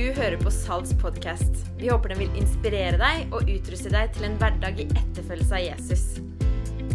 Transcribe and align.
Du 0.00 0.06
hører 0.16 0.38
på 0.40 0.48
Salts 0.48 0.94
podkast. 0.96 1.58
Vi 1.76 1.90
håper 1.90 2.14
den 2.14 2.22
vil 2.22 2.36
inspirere 2.40 2.96
deg 2.96 3.34
og 3.36 3.50
utruste 3.52 3.90
deg 3.92 4.14
til 4.14 4.24
en 4.30 4.38
hverdag 4.40 4.78
i 4.80 4.86
etterfølgelse 4.86 5.58
av 5.58 5.60
Jesus. 5.60 6.04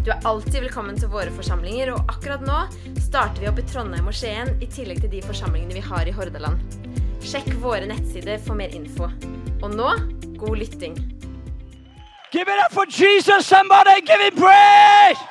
Du 0.02 0.10
er 0.10 0.26
alltid 0.26 0.56
velkommen 0.64 0.98
til 0.98 1.12
våre 1.12 1.30
forsamlinger, 1.36 1.92
og 1.94 2.10
akkurat 2.10 2.42
nå 2.42 2.58
starter 3.04 3.44
vi 3.44 3.50
opp 3.52 3.62
i 3.62 3.66
Trondheim 3.70 4.10
og 4.10 4.18
Skien 4.18 4.50
i 4.58 4.66
tillegg 4.66 5.04
til 5.04 5.14
de 5.14 5.22
forsamlingene 5.22 5.78
vi 5.78 5.84
har 5.86 6.10
i 6.10 6.16
Hordaland. 6.18 6.58
Sjekk 7.22 7.52
våre 7.62 7.86
nettsider 7.86 8.42
for 8.42 8.58
mer 8.58 8.74
info. 8.74 9.12
Og 9.62 9.70
nå 9.70 9.94
god 10.42 10.58
lytting. 10.58 10.98
Give 12.34 12.42
it 12.42 12.66
up 12.66 12.74
for 12.74 12.90
Jesus, 12.90 13.46
somebody. 13.46 14.00
Give 14.02 14.18
him 14.18 14.34
praise. 14.34 15.22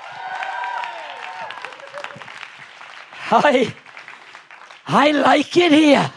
I, 3.36 3.74
I 4.88 5.12
like 5.12 5.58
it 5.58 5.74
here. 5.76 6.15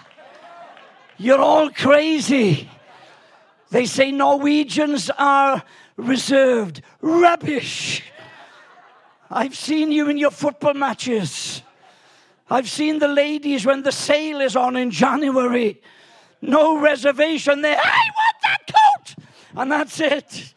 You're 1.18 1.40
all 1.40 1.70
crazy. 1.70 2.70
They 3.70 3.86
say 3.86 4.12
Norwegians 4.12 5.10
are 5.18 5.62
reserved. 5.96 6.80
Rubbish. 7.00 8.02
I've 9.30 9.56
seen 9.56 9.92
you 9.92 10.08
in 10.08 10.16
your 10.16 10.30
football 10.30 10.74
matches. 10.74 11.62
I've 12.48 12.70
seen 12.70 12.98
the 12.98 13.08
ladies 13.08 13.66
when 13.66 13.82
the 13.82 13.92
sale 13.92 14.40
is 14.40 14.56
on 14.56 14.76
in 14.76 14.90
January. 14.90 15.82
No 16.40 16.78
reservation 16.78 17.62
there. 17.62 17.78
I 17.82 18.10
want 18.16 18.36
that 18.42 18.58
coat! 18.66 19.24
And 19.56 19.72
that's 19.72 20.00
it. 20.00 20.54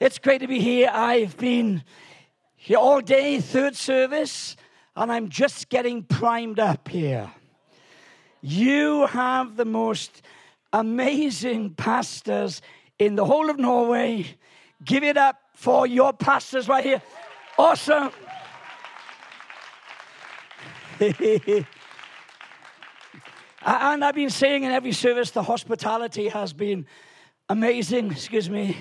It's 0.00 0.18
great 0.18 0.40
to 0.40 0.48
be 0.48 0.58
here. 0.58 0.90
I've 0.92 1.36
been 1.36 1.84
here 2.56 2.78
all 2.78 3.00
day, 3.00 3.40
third 3.40 3.76
service, 3.76 4.56
and 4.96 5.12
I'm 5.12 5.28
just 5.28 5.68
getting 5.68 6.02
primed 6.02 6.58
up 6.58 6.88
here. 6.88 7.30
You 8.42 9.06
have 9.06 9.56
the 9.56 9.64
most 9.64 10.20
amazing 10.72 11.74
pastors 11.74 12.60
in 12.98 13.14
the 13.14 13.24
whole 13.24 13.48
of 13.50 13.58
Norway. 13.58 14.26
Give 14.84 15.04
it 15.04 15.16
up 15.16 15.38
for 15.54 15.86
your 15.86 16.12
pastors 16.12 16.68
right 16.68 16.84
here. 16.84 17.00
Awesome. 17.56 18.10
and 21.00 21.66
I've 24.04 24.14
been 24.14 24.30
saying 24.30 24.64
in 24.64 24.72
every 24.72 24.92
service 24.92 25.30
the 25.30 25.42
hospitality 25.44 26.28
has 26.28 26.52
been 26.52 26.86
amazing. 27.48 28.10
Excuse 28.10 28.50
me. 28.50 28.76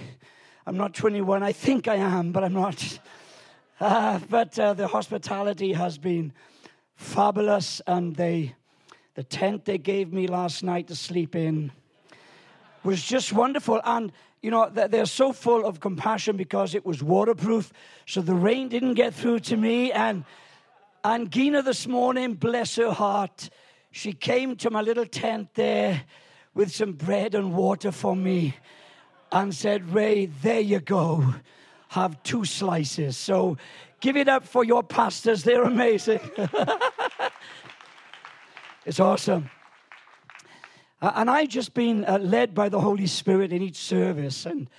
I'm 0.65 0.77
not 0.77 0.93
21. 0.95 1.43
I 1.43 1.51
think 1.51 1.87
I 1.87 1.95
am, 1.95 2.31
but 2.31 2.43
I'm 2.43 2.53
not. 2.53 2.99
Uh, 3.79 4.19
but 4.29 4.59
uh, 4.59 4.75
the 4.75 4.85
hospitality 4.85 5.73
has 5.73 5.97
been 5.97 6.31
fabulous, 6.95 7.81
and 7.87 8.15
they, 8.15 8.53
the 9.15 9.23
tent 9.23 9.65
they 9.65 9.77
gave 9.77 10.13
me 10.13 10.27
last 10.27 10.63
night 10.63 10.87
to 10.87 10.95
sleep 10.95 11.35
in 11.35 11.71
was 12.83 13.03
just 13.03 13.33
wonderful. 13.33 13.81
And 13.83 14.11
you 14.41 14.49
know, 14.49 14.69
they're 14.69 15.05
so 15.05 15.33
full 15.33 15.65
of 15.65 15.79
compassion 15.79 16.35
because 16.35 16.73
it 16.73 16.83
was 16.83 17.03
waterproof, 17.03 17.71
so 18.07 18.21
the 18.21 18.33
rain 18.33 18.69
didn't 18.69 18.95
get 18.95 19.13
through 19.13 19.39
to 19.39 19.57
me. 19.57 19.91
And 19.91 20.25
and 21.03 21.31
Gina 21.31 21.61
this 21.61 21.87
morning, 21.87 22.33
bless 22.33 22.75
her 22.75 22.91
heart, 22.91 23.49
she 23.91 24.13
came 24.13 24.55
to 24.57 24.69
my 24.69 24.81
little 24.81 25.05
tent 25.05 25.49
there 25.55 26.03
with 26.53 26.71
some 26.71 26.93
bread 26.93 27.35
and 27.35 27.53
water 27.53 27.91
for 27.91 28.15
me 28.15 28.55
and 29.31 29.53
said, 29.53 29.93
Ray, 29.93 30.27
there 30.27 30.59
you 30.59 30.79
go. 30.79 31.35
Have 31.89 32.21
two 32.23 32.45
slices. 32.45 33.17
So 33.17 33.57
give 33.99 34.15
it 34.15 34.27
up 34.27 34.45
for 34.45 34.63
your 34.63 34.83
pastors. 34.83 35.43
They're 35.43 35.63
amazing. 35.63 36.19
it's 38.83 38.99
awesome. 38.99 39.49
Uh, 41.01 41.11
and 41.15 41.29
I've 41.29 41.49
just 41.49 41.75
been 41.75 42.03
uh, 42.05 42.17
led 42.17 42.55
by 42.55 42.67
the 42.67 42.79
Holy 42.79 43.05
Spirit 43.05 43.53
in 43.53 43.61
each 43.61 43.75
service. 43.75 44.47
And 44.47 44.69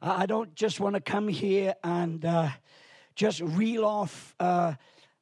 I 0.00 0.26
don't 0.26 0.52
just 0.56 0.80
want 0.80 0.96
to 0.96 1.00
come 1.00 1.28
here 1.28 1.74
and 1.84 2.24
uh, 2.24 2.48
just 3.14 3.40
reel 3.40 3.84
off 3.84 4.34
uh, 4.40 4.74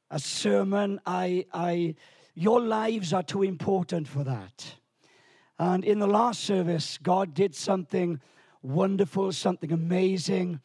a 0.09 0.19
sermon. 0.19 0.99
I, 1.05 1.45
I, 1.53 1.93
your 2.33 2.61
lives 2.61 3.13
are 3.13 3.21
too 3.21 3.43
important 3.43 4.07
for 4.07 4.23
that. 4.23 4.73
And 5.59 5.85
in 5.85 5.99
the 5.99 6.07
last 6.07 6.43
service, 6.43 6.97
God 6.97 7.35
did 7.35 7.53
something 7.53 8.19
wonderful, 8.63 9.31
something 9.33 9.71
amazing. 9.71 10.61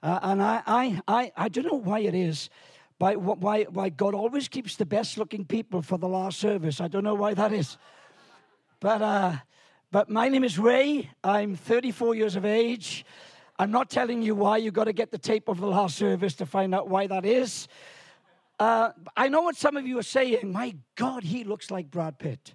And 0.00 0.40
I, 0.40 0.62
I, 0.64 1.02
I, 1.08 1.32
I 1.36 1.48
don't 1.48 1.66
know 1.66 1.80
why 1.80 2.00
it 2.00 2.14
is, 2.14 2.50
but 2.98 3.18
why, 3.18 3.64
why 3.64 3.90
God 3.90 4.14
always 4.14 4.48
keeps 4.48 4.76
the 4.76 4.86
best 4.86 5.18
looking 5.18 5.44
people 5.44 5.82
for 5.82 5.98
the 5.98 6.08
last 6.08 6.38
service. 6.38 6.80
I 6.80 6.88
don't 6.88 7.04
know 7.04 7.14
why 7.14 7.34
that 7.34 7.52
is. 7.52 7.76
But, 8.80 9.02
uh, 9.02 9.36
but 9.90 10.08
my 10.08 10.28
name 10.28 10.44
is 10.44 10.58
Ray. 10.58 11.10
I'm 11.22 11.56
34 11.56 12.14
years 12.14 12.36
of 12.36 12.44
age. 12.44 13.04
I'm 13.58 13.70
not 13.70 13.90
telling 13.90 14.22
you 14.22 14.34
why. 14.34 14.58
You've 14.58 14.74
got 14.74 14.84
to 14.84 14.92
get 14.92 15.10
the 15.10 15.18
tape 15.18 15.48
of 15.48 15.60
the 15.60 15.66
last 15.66 15.96
service 15.96 16.34
to 16.36 16.46
find 16.46 16.74
out 16.74 16.88
why 16.88 17.06
that 17.06 17.26
is. 17.26 17.68
Uh, 18.58 18.90
I 19.16 19.28
know 19.28 19.42
what 19.42 19.56
some 19.56 19.76
of 19.76 19.86
you 19.86 19.98
are 19.98 20.02
saying. 20.02 20.52
My 20.52 20.74
God, 20.94 21.22
he 21.22 21.44
looks 21.44 21.70
like 21.70 21.90
Brad 21.90 22.18
Pitt. 22.18 22.54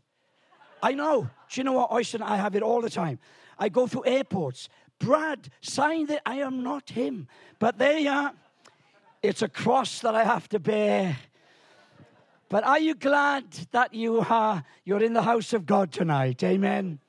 I 0.81 0.93
know. 0.93 1.29
Do 1.49 1.59
you 1.59 1.63
know 1.63 1.73
what, 1.73 1.91
Oyster? 1.91 2.19
I 2.21 2.37
have 2.37 2.55
it 2.55 2.63
all 2.63 2.81
the 2.81 2.89
time. 2.89 3.19
I 3.59 3.69
go 3.69 3.85
through 3.85 4.05
airports. 4.05 4.69
Brad, 4.97 5.49
sign 5.61 6.07
that 6.07 6.21
I 6.25 6.37
am 6.37 6.63
not 6.63 6.89
him. 6.89 7.27
But 7.59 7.77
there 7.77 7.99
you 7.99 8.09
are. 8.09 8.33
It's 9.23 9.41
a 9.41 9.47
cross 9.47 9.99
that 9.99 10.15
I 10.15 10.23
have 10.23 10.49
to 10.49 10.59
bear. 10.59 11.17
But 12.49 12.63
are 12.63 12.79
you 12.79 12.95
glad 12.95 13.45
that 13.71 13.93
you 13.93 14.19
are 14.19 14.63
you're 14.83 15.03
in 15.03 15.13
the 15.13 15.21
house 15.21 15.53
of 15.53 15.65
God 15.65 15.91
tonight? 15.91 16.43
Amen. 16.43 16.99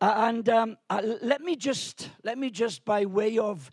Uh, 0.00 0.12
and 0.16 0.48
um, 0.48 0.76
uh, 0.90 1.00
let 1.22 1.40
me 1.40 1.56
just 1.56 2.10
let 2.24 2.36
me 2.36 2.50
just 2.50 2.84
by 2.84 3.06
way 3.06 3.38
of 3.38 3.70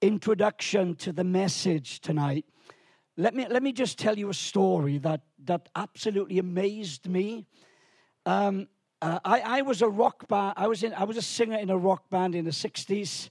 introduction 0.00 0.94
to 0.96 1.12
the 1.12 1.24
message 1.24 2.00
tonight 2.00 2.44
let 3.16 3.34
me, 3.34 3.46
let 3.48 3.62
me 3.62 3.72
just 3.72 3.96
tell 3.98 4.18
you 4.18 4.28
a 4.28 4.34
story 4.34 4.98
that, 4.98 5.20
that 5.44 5.68
absolutely 5.76 6.38
amazed 6.38 7.08
me. 7.08 7.46
Um, 8.26 8.66
uh, 9.00 9.20
I, 9.24 9.40
I 9.40 9.62
was 9.62 9.82
a 9.82 9.88
rock 9.88 10.26
band, 10.26 10.54
I 10.56 10.66
was, 10.66 10.82
in, 10.82 10.92
I 10.94 11.04
was 11.04 11.16
a 11.16 11.22
singer 11.22 11.58
in 11.58 11.70
a 11.70 11.76
rock 11.76 12.10
band 12.10 12.34
in 12.34 12.44
the 12.44 12.50
60s, 12.50 13.30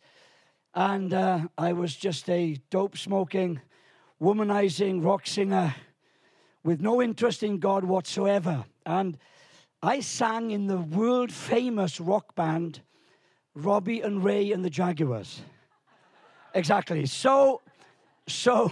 and 0.73 1.13
uh, 1.13 1.41
I 1.57 1.73
was 1.73 1.95
just 1.95 2.29
a 2.29 2.57
dope 2.69 2.97
smoking, 2.97 3.59
womanizing 4.23 5.03
rock 5.03 5.27
singer 5.27 5.75
with 6.63 6.79
no 6.79 7.01
interest 7.01 7.43
in 7.43 7.59
God 7.59 7.83
whatsoever. 7.83 8.63
And 8.85 9.17
I 9.81 9.99
sang 9.99 10.51
in 10.51 10.67
the 10.67 10.77
world 10.77 11.29
famous 11.29 11.99
rock 11.99 12.33
band, 12.33 12.81
Robbie 13.53 13.99
and 13.99 14.23
Ray 14.23 14.53
and 14.53 14.63
the 14.63 14.69
Jaguars. 14.69 15.41
exactly. 16.53 17.05
So, 17.05 17.61
so. 18.25 18.71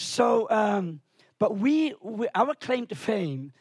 So, 0.00 0.48
um, 0.48 1.00
but 1.40 1.58
we, 1.58 1.92
we, 2.00 2.28
our 2.32 2.54
claim 2.54 2.86
to 2.86 2.94
fame 2.94 3.52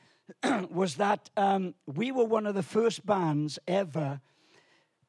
was 0.69 0.95
that 0.97 1.31
um, 1.35 1.73
we 1.87 2.11
were 2.11 2.25
one 2.25 2.45
of 2.45 2.53
the 2.53 2.61
first 2.61 3.07
bands 3.07 3.57
ever 3.67 4.21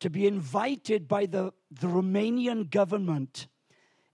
to 0.00 0.08
be 0.08 0.26
invited 0.26 1.06
by 1.06 1.26
the, 1.26 1.52
the 1.70 1.86
Romanian 1.86 2.70
government 2.70 3.46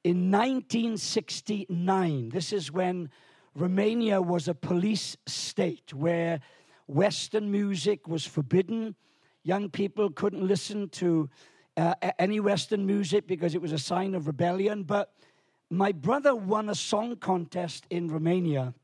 in 0.05 0.31
1969. 0.31 2.29
This 2.29 2.53
is 2.53 2.71
when 2.71 3.11
Romania 3.55 4.21
was 4.21 4.47
a 4.49 4.55
police 4.55 5.17
state 5.27 5.95
where 5.95 6.41
Western 6.87 7.51
music 7.51 8.07
was 8.07 8.27
forbidden. 8.27 8.95
Young 9.43 9.71
people 9.71 10.11
couldn't 10.11 10.47
listen 10.47 10.91
to 10.91 11.31
uh, 11.79 11.95
any 12.19 12.39
Western 12.39 12.85
music 12.85 13.27
because 13.27 13.55
it 13.55 13.63
was 13.63 13.73
a 13.73 13.79
sign 13.79 14.15
of 14.15 14.27
rebellion. 14.27 14.83
But 14.83 15.15
my 15.71 15.93
brother 15.93 16.35
won 16.35 16.69
a 16.69 16.75
song 16.75 17.17
contest 17.17 17.87
in 17.89 18.09
Romania, 18.09 18.75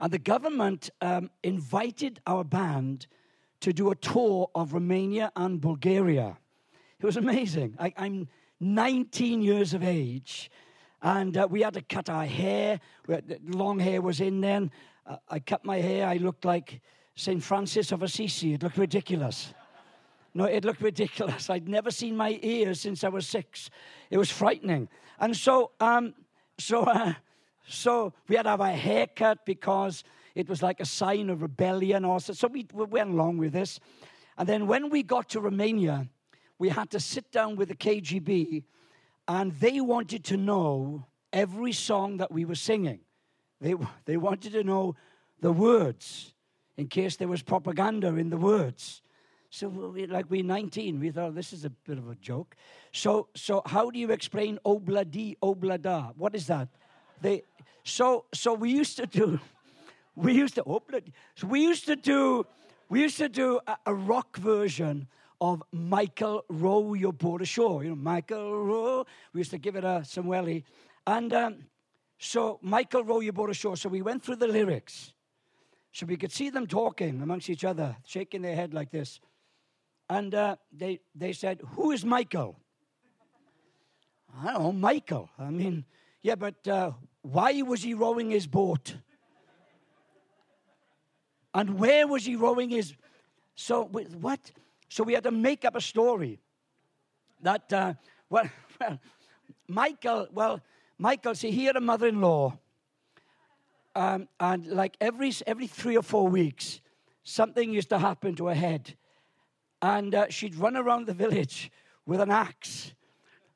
and 0.00 0.10
the 0.10 0.18
government 0.18 0.88
um, 1.02 1.30
invited 1.42 2.20
our 2.26 2.44
band 2.44 3.06
to 3.60 3.72
do 3.74 3.90
a 3.90 3.94
tour 3.96 4.48
of 4.54 4.72
Romania 4.72 5.30
and 5.36 5.60
Bulgaria. 5.60 6.38
It 6.98 7.04
was 7.04 7.16
amazing. 7.16 7.76
I, 7.78 7.92
am 7.96 8.28
19 8.60 9.42
years 9.42 9.74
of 9.74 9.82
age, 9.82 10.50
and 11.02 11.36
uh, 11.36 11.46
we 11.48 11.62
had 11.62 11.74
to 11.74 11.82
cut 11.82 12.08
our 12.08 12.26
hair. 12.26 12.80
Had, 13.08 13.40
long 13.46 13.78
hair 13.78 14.02
was 14.02 14.20
in 14.20 14.40
then. 14.40 14.70
Uh, 15.06 15.16
I 15.28 15.38
cut 15.38 15.64
my 15.64 15.78
hair. 15.78 16.06
I 16.06 16.16
looked 16.16 16.44
like 16.44 16.80
St. 17.14 17.42
Francis 17.42 17.92
of 17.92 18.02
Assisi. 18.02 18.54
It 18.54 18.62
looked 18.62 18.78
ridiculous. 18.78 19.54
No, 20.34 20.44
it 20.44 20.64
looked 20.64 20.82
ridiculous. 20.82 21.50
I'd 21.50 21.68
never 21.68 21.90
seen 21.90 22.16
my 22.16 22.38
ears 22.42 22.80
since 22.80 23.04
I 23.04 23.08
was 23.08 23.28
six. 23.28 23.70
It 24.10 24.18
was 24.18 24.30
frightening. 24.30 24.88
And 25.18 25.36
so, 25.36 25.72
um, 25.80 26.14
so, 26.58 26.82
uh, 26.84 27.14
so 27.66 28.12
we 28.28 28.36
had 28.36 28.42
to 28.42 28.50
have 28.50 28.60
a 28.60 28.72
haircut 28.72 29.44
because 29.44 30.04
it 30.34 30.48
was 30.48 30.62
like 30.62 30.80
a 30.80 30.84
sign 30.84 31.30
of 31.30 31.42
rebellion. 31.42 32.04
Also, 32.04 32.32
so 32.32 32.48
we, 32.48 32.66
we 32.72 32.84
went 32.84 33.10
along 33.10 33.38
with 33.38 33.52
this. 33.52 33.80
And 34.36 34.48
then 34.48 34.66
when 34.66 34.90
we 34.90 35.02
got 35.02 35.28
to 35.30 35.40
Romania, 35.40 36.08
we 36.58 36.68
had 36.68 36.90
to 36.90 37.00
sit 37.00 37.30
down 37.30 37.56
with 37.56 37.68
the 37.68 37.76
KGB, 37.76 38.64
and 39.26 39.52
they 39.52 39.80
wanted 39.80 40.24
to 40.24 40.36
know 40.36 41.06
every 41.32 41.72
song 41.72 42.16
that 42.16 42.32
we 42.32 42.44
were 42.44 42.54
singing. 42.54 43.00
They, 43.60 43.74
they 44.04 44.16
wanted 44.16 44.52
to 44.52 44.64
know 44.64 44.96
the 45.40 45.52
words 45.52 46.34
in 46.76 46.86
case 46.86 47.16
there 47.16 47.28
was 47.28 47.42
propaganda 47.42 48.14
in 48.16 48.30
the 48.30 48.36
words. 48.36 49.02
So 49.50 49.68
we, 49.68 50.06
like 50.06 50.26
we're 50.28 50.44
19, 50.44 51.00
we 51.00 51.10
thought 51.10 51.34
this 51.34 51.52
is 51.52 51.64
a 51.64 51.70
bit 51.70 51.98
of 51.98 52.08
a 52.08 52.14
joke. 52.16 52.54
So 52.92 53.28
so 53.34 53.62
how 53.64 53.90
do 53.90 53.98
you 53.98 54.10
explain 54.10 54.58
obladi 54.64 55.36
oblada? 55.42 56.12
What 56.16 56.34
is 56.34 56.46
that? 56.48 56.68
They 57.22 57.42
so 57.82 58.26
so 58.34 58.52
we 58.52 58.70
used 58.70 58.96
to 58.98 59.06
do 59.06 59.40
we 60.16 60.34
used 60.34 60.54
to 60.56 60.64
obladi. 60.64 61.12
So 61.34 61.46
we 61.46 61.62
used 61.62 61.86
to 61.86 61.96
do 61.96 62.46
we 62.90 63.00
used 63.00 63.16
to 63.18 63.28
do 63.28 63.60
a, 63.66 63.76
a 63.86 63.94
rock 63.94 64.36
version 64.36 65.08
of 65.40 65.62
Michael 65.72 66.44
Row 66.48 66.94
Your 66.94 67.12
Boat 67.12 67.42
Ashore. 67.42 67.84
You 67.84 67.90
know, 67.90 67.96
Michael 67.96 68.64
Row. 68.64 69.06
We 69.32 69.40
used 69.40 69.50
to 69.52 69.58
give 69.58 69.76
it 69.76 69.84
a 69.84 70.04
some 70.04 70.26
welly. 70.26 70.64
And 71.06 71.32
um, 71.32 71.56
so 72.18 72.58
Michael 72.62 73.04
Row 73.04 73.20
Your 73.20 73.32
Boat 73.32 73.50
Ashore. 73.50 73.76
So 73.76 73.88
we 73.88 74.02
went 74.02 74.22
through 74.22 74.36
the 74.36 74.48
lyrics. 74.48 75.12
So 75.92 76.06
we 76.06 76.16
could 76.16 76.32
see 76.32 76.50
them 76.50 76.66
talking 76.66 77.22
amongst 77.22 77.48
each 77.50 77.64
other, 77.64 77.96
shaking 78.04 78.42
their 78.42 78.54
head 78.54 78.74
like 78.74 78.90
this. 78.90 79.20
And 80.10 80.34
uh, 80.34 80.56
they, 80.72 81.00
they 81.14 81.32
said, 81.32 81.60
Who 81.74 81.92
is 81.92 82.04
Michael? 82.04 82.56
I 84.40 84.52
don't 84.52 84.62
know, 84.62 84.72
Michael. 84.72 85.30
I 85.38 85.50
mean, 85.50 85.84
yeah, 86.22 86.34
but 86.34 86.66
uh, 86.68 86.92
why 87.22 87.62
was 87.62 87.82
he 87.82 87.94
rowing 87.94 88.30
his 88.30 88.46
boat? 88.46 88.96
And 91.54 91.78
where 91.78 92.06
was 92.06 92.24
he 92.24 92.36
rowing 92.36 92.70
his? 92.70 92.94
So 93.54 93.84
with 93.84 94.14
what? 94.16 94.52
So 94.88 95.04
we 95.04 95.12
had 95.12 95.24
to 95.24 95.30
make 95.30 95.64
up 95.64 95.76
a 95.76 95.80
story 95.80 96.40
that 97.42 97.72
uh, 97.72 97.94
well, 98.30 98.48
well, 98.80 98.98
Michael. 99.68 100.28
Well, 100.32 100.60
Michael. 100.98 101.34
See, 101.34 101.50
he 101.50 101.64
had 101.64 101.76
a 101.76 101.80
mother-in-law, 101.80 102.58
um, 103.94 104.28
and 104.40 104.66
like 104.66 104.96
every 105.00 105.32
every 105.46 105.66
three 105.66 105.96
or 105.96 106.02
four 106.02 106.28
weeks, 106.28 106.80
something 107.22 107.72
used 107.72 107.90
to 107.90 107.98
happen 107.98 108.34
to 108.36 108.46
her 108.46 108.54
head, 108.54 108.94
and 109.82 110.14
uh, 110.14 110.26
she'd 110.30 110.56
run 110.56 110.76
around 110.76 111.06
the 111.06 111.14
village 111.14 111.70
with 112.06 112.20
an 112.20 112.30
axe, 112.30 112.94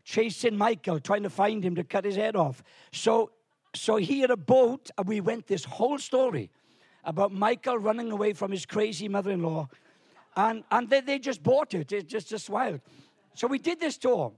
chasing 0.05 0.57
Michael, 0.57 1.01
trying 1.01 1.23
to 1.23 1.31
find 1.31 1.65
him 1.65 1.75
to 1.75 1.85
cut 1.85 2.05
his 2.05 2.17
head 2.17 2.37
off. 2.37 2.63
So, 2.93 3.31
so 3.75 3.97
he 3.97 4.21
had 4.21 4.31
a 4.31 4.37
boat, 4.37 4.91
and 4.99 5.09
we 5.09 5.21
went 5.21 5.47
this 5.47 5.65
whole 5.65 5.99
story 5.99 6.51
about 7.05 7.33
Michael 7.33 7.79
running 7.79 8.13
away 8.13 8.35
from 8.35 8.53
his 8.53 8.67
crazy 8.67 9.09
mother-in-law, 9.09 9.69
and 10.37 10.65
and 10.71 10.89
they, 10.89 11.01
they 11.01 11.19
just 11.19 11.43
bought 11.43 11.75
it. 11.75 11.93
It's 11.93 12.11
just 12.11 12.29
just 12.29 12.51
wild. 12.51 12.81
So 13.35 13.47
we 13.47 13.59
did 13.59 13.81
this 13.81 13.99
tour, 13.99 14.33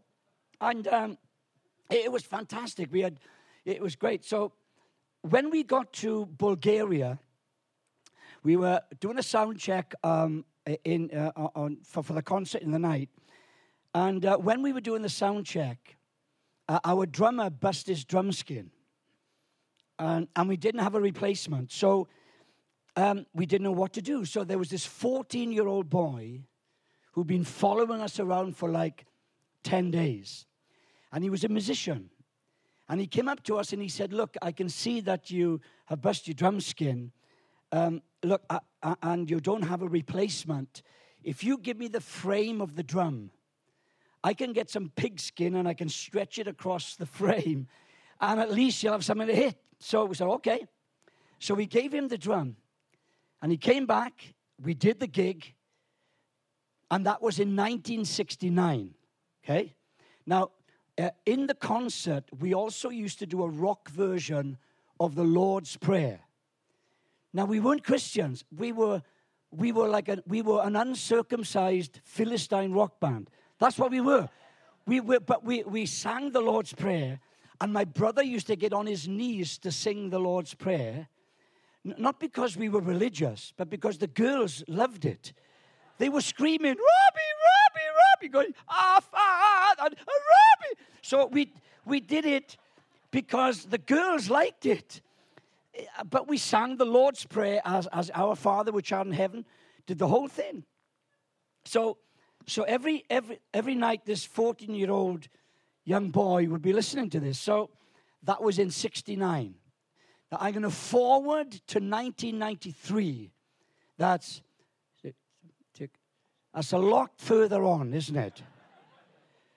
and 0.61 0.87
um, 0.88 1.19
it, 1.91 2.06
it 2.06 2.12
was 2.12 2.25
fantastic. 2.25 2.93
We 2.93 3.00
had 3.00 3.19
it 3.64 3.81
was 3.81 3.96
great. 3.96 4.25
So 4.25 4.52
when 5.23 5.50
we 5.50 5.62
got 5.62 5.93
to 5.94 6.26
Bulgaria, 6.26 7.19
we 8.43 8.56
were 8.56 8.81
doing 9.00 9.19
a 9.19 9.23
sound 9.23 9.58
check 9.58 9.94
um, 10.05 10.44
in, 10.85 11.11
uh, 11.11 11.32
on, 11.55 11.79
for, 11.82 12.02
for 12.02 12.12
the 12.12 12.23
concert 12.23 12.61
in 12.61 12.70
the 12.70 12.79
night. 12.79 13.08
And 13.94 14.26
uh, 14.26 14.37
when 14.37 14.61
we 14.61 14.73
were 14.73 14.82
doing 14.82 15.00
the 15.00 15.08
sound 15.08 15.47
check, 15.47 15.97
uh, 16.69 16.79
our 16.85 17.06
drummer 17.06 17.49
bust 17.49 17.87
his 17.87 18.05
drum 18.05 18.32
skin. 18.32 18.70
And, 19.99 20.29
and 20.37 20.49
we 20.49 20.58
didn't 20.58 20.81
have 20.81 20.94
a 20.94 21.00
replacement. 21.00 21.73
So 21.73 22.08
um, 22.96 23.26
we 23.35 23.46
didn't 23.46 23.64
know 23.64 23.73
what 23.73 23.93
to 23.94 24.02
do. 24.02 24.25
So 24.25 24.44
there 24.44 24.58
was 24.58 24.70
this 24.70 24.87
14 24.87 25.52
year 25.52 25.67
old 25.67 25.91
boy 25.91 26.43
who'd 27.12 27.26
been 27.26 27.44
following 27.44 28.00
us 28.00 28.19
around 28.19 28.56
for 28.56 28.70
like 28.70 29.06
10 29.64 29.91
days. 29.91 30.46
And 31.12 31.23
he 31.23 31.31
was 31.31 31.44
a 31.44 31.49
musician. 31.49 32.11
And 32.88 33.00
he 33.00 33.06
came 33.06 33.29
up 33.29 33.43
to 33.44 33.56
us 33.56 33.73
and 33.73 33.81
he 33.81 33.88
said, 33.88 34.12
Look, 34.12 34.37
I 34.43 34.52
can 34.52 34.69
see 34.69 35.00
that 35.00 35.31
you 35.31 35.61
have 35.87 36.02
bust 36.02 36.29
your 36.29 36.35
drum 36.35 36.61
skin. 36.61 37.12
Um, 37.73 38.02
look, 38.23 38.43
uh, 38.50 38.61
uh, 38.82 38.94
and 39.02 39.29
you 39.31 39.40
don't 39.40 39.62
have 39.62 39.82
a 39.82 39.88
replacement. 39.88 40.82
If 41.23 41.43
you 41.43 41.58
give 41.58 41.79
me 41.79 41.88
the 41.88 42.00
frame 42.00 42.61
of 42.61 42.76
the 42.76 42.82
drum, 42.82 43.31
I 44.23 44.35
can 44.35 44.52
get 44.52 44.70
some 44.70 44.90
pigskin 44.94 45.55
and 45.55 45.67
I 45.67 45.75
can 45.75 45.88
stretch 45.88 46.38
it 46.38 46.47
across 46.47 46.97
the 46.97 47.06
frame, 47.06 47.69
and 48.20 48.40
at 48.40 48.52
least 48.52 48.82
you'll 48.82 48.93
have 48.93 49.05
something 49.05 49.26
to 49.26 49.35
hit. 49.35 49.56
So 49.79 50.05
we 50.05 50.14
said, 50.14 50.29
okay. 50.29 50.67
So 51.38 51.55
we 51.55 51.67
gave 51.67 51.93
him 51.93 52.08
the 52.08 52.17
drum, 52.17 52.56
and 53.44 53.52
he 53.52 53.58
came 53.58 53.85
back. 53.85 54.32
We 54.64 54.73
did 54.73 55.00
the 55.00 55.06
gig, 55.06 55.52
and 56.91 57.05
that 57.05 57.20
was 57.20 57.38
in 57.38 57.49
1969. 57.49 58.94
Okay? 59.44 59.75
Now, 60.25 60.52
uh, 60.96 61.11
in 61.26 61.46
the 61.46 61.55
concert, 61.55 62.25
we 62.41 62.55
also 62.55 62.88
used 62.88 63.19
to 63.19 63.26
do 63.26 63.43
a 63.43 63.49
rock 63.49 63.91
version 63.91 64.56
of 64.99 65.14
the 65.14 65.25
Lord's 65.25 65.76
Prayer. 65.76 66.20
Now, 67.35 67.44
we 67.44 67.61
weren't 67.61 67.85
Christians. 67.85 68.44
We 68.50 68.73
were, 68.73 69.02
we 69.50 69.73
were 69.73 69.88
like 69.88 70.08
a, 70.08 70.23
we 70.26 70.40
were 70.40 70.62
an 70.62 70.75
uncircumcised 70.75 72.00
Philistine 72.02 72.73
rock 72.73 72.99
band. 72.99 73.29
That's 73.58 73.79
what 73.79 73.90
we 73.90 74.00
were. 74.00 74.31
We 74.87 75.00
were, 75.00 75.20
but 75.20 75.44
we, 75.44 75.64
we 75.64 75.85
sang 75.85 76.31
the 76.31 76.40
Lord's 76.40 76.73
Prayer, 76.73 77.20
and 77.61 77.75
my 77.75 77.85
brother 77.85 78.23
used 78.23 78.47
to 78.47 78.56
get 78.56 78.73
on 78.73 78.87
his 78.87 79.06
knees 79.06 79.58
to 79.58 79.70
sing 79.70 80.08
the 80.08 80.19
Lord's 80.19 80.55
Prayer, 80.55 81.08
not 81.84 82.19
because 82.19 82.56
we 82.56 82.69
were 82.69 82.81
religious, 82.81 83.52
but 83.56 83.69
because 83.69 83.98
the 83.98 84.06
girls 84.06 84.64
loved 84.66 85.04
it. 85.04 85.32
They 85.98 86.08
were 86.08 86.22
screaming, 86.22 86.70
Robbie, 86.70 87.32
Robbie, 87.46 87.88
Robbie, 87.96 88.28
going, 88.28 88.54
ah, 88.69 89.00
ah, 89.12 89.75
ah, 89.78 89.84
Robbie. 89.84 90.81
So 91.02 91.26
we, 91.26 91.52
we 91.84 92.00
did 92.00 92.25
it 92.25 92.56
because 93.10 93.66
the 93.66 93.78
girls 93.78 94.31
liked 94.31 94.66
it. 94.66 95.00
But 96.08 96.26
we 96.26 96.38
sang 96.38 96.76
the 96.76 96.84
Lord's 96.84 97.25
Prayer 97.26 97.60
as, 97.64 97.87
as 97.92 98.10
our 98.14 98.34
Father 98.34 98.72
which 98.72 98.92
art 98.92 99.06
in 99.06 99.12
heaven, 99.12 99.44
did 99.87 99.98
the 99.98 100.08
whole 100.08 100.28
thing. 100.28 100.64
So, 101.64 101.98
so 102.46 102.62
every, 102.62 103.04
every, 103.10 103.40
every 103.52 103.75
night, 103.75 104.04
this 104.04 104.25
14 104.25 104.75
year 104.75 104.90
old 104.90 105.28
young 105.84 106.10
boy 106.10 106.46
would 106.46 106.62
be 106.62 106.72
listening 106.72 107.10
to 107.10 107.20
this. 107.20 107.38
So 107.38 107.70
that 108.22 108.42
was 108.42 108.58
in 108.58 108.70
69. 108.70 109.54
I'm 110.40 110.52
going 110.52 110.62
to 110.62 110.70
forward 110.70 111.52
to 111.52 111.78
1993. 111.78 113.31
That's 113.98 114.42
that's 116.52 116.72
a 116.72 116.78
lot 116.78 117.10
further 117.16 117.64
on, 117.64 117.92
isn't 117.92 118.16
it? 118.16 118.40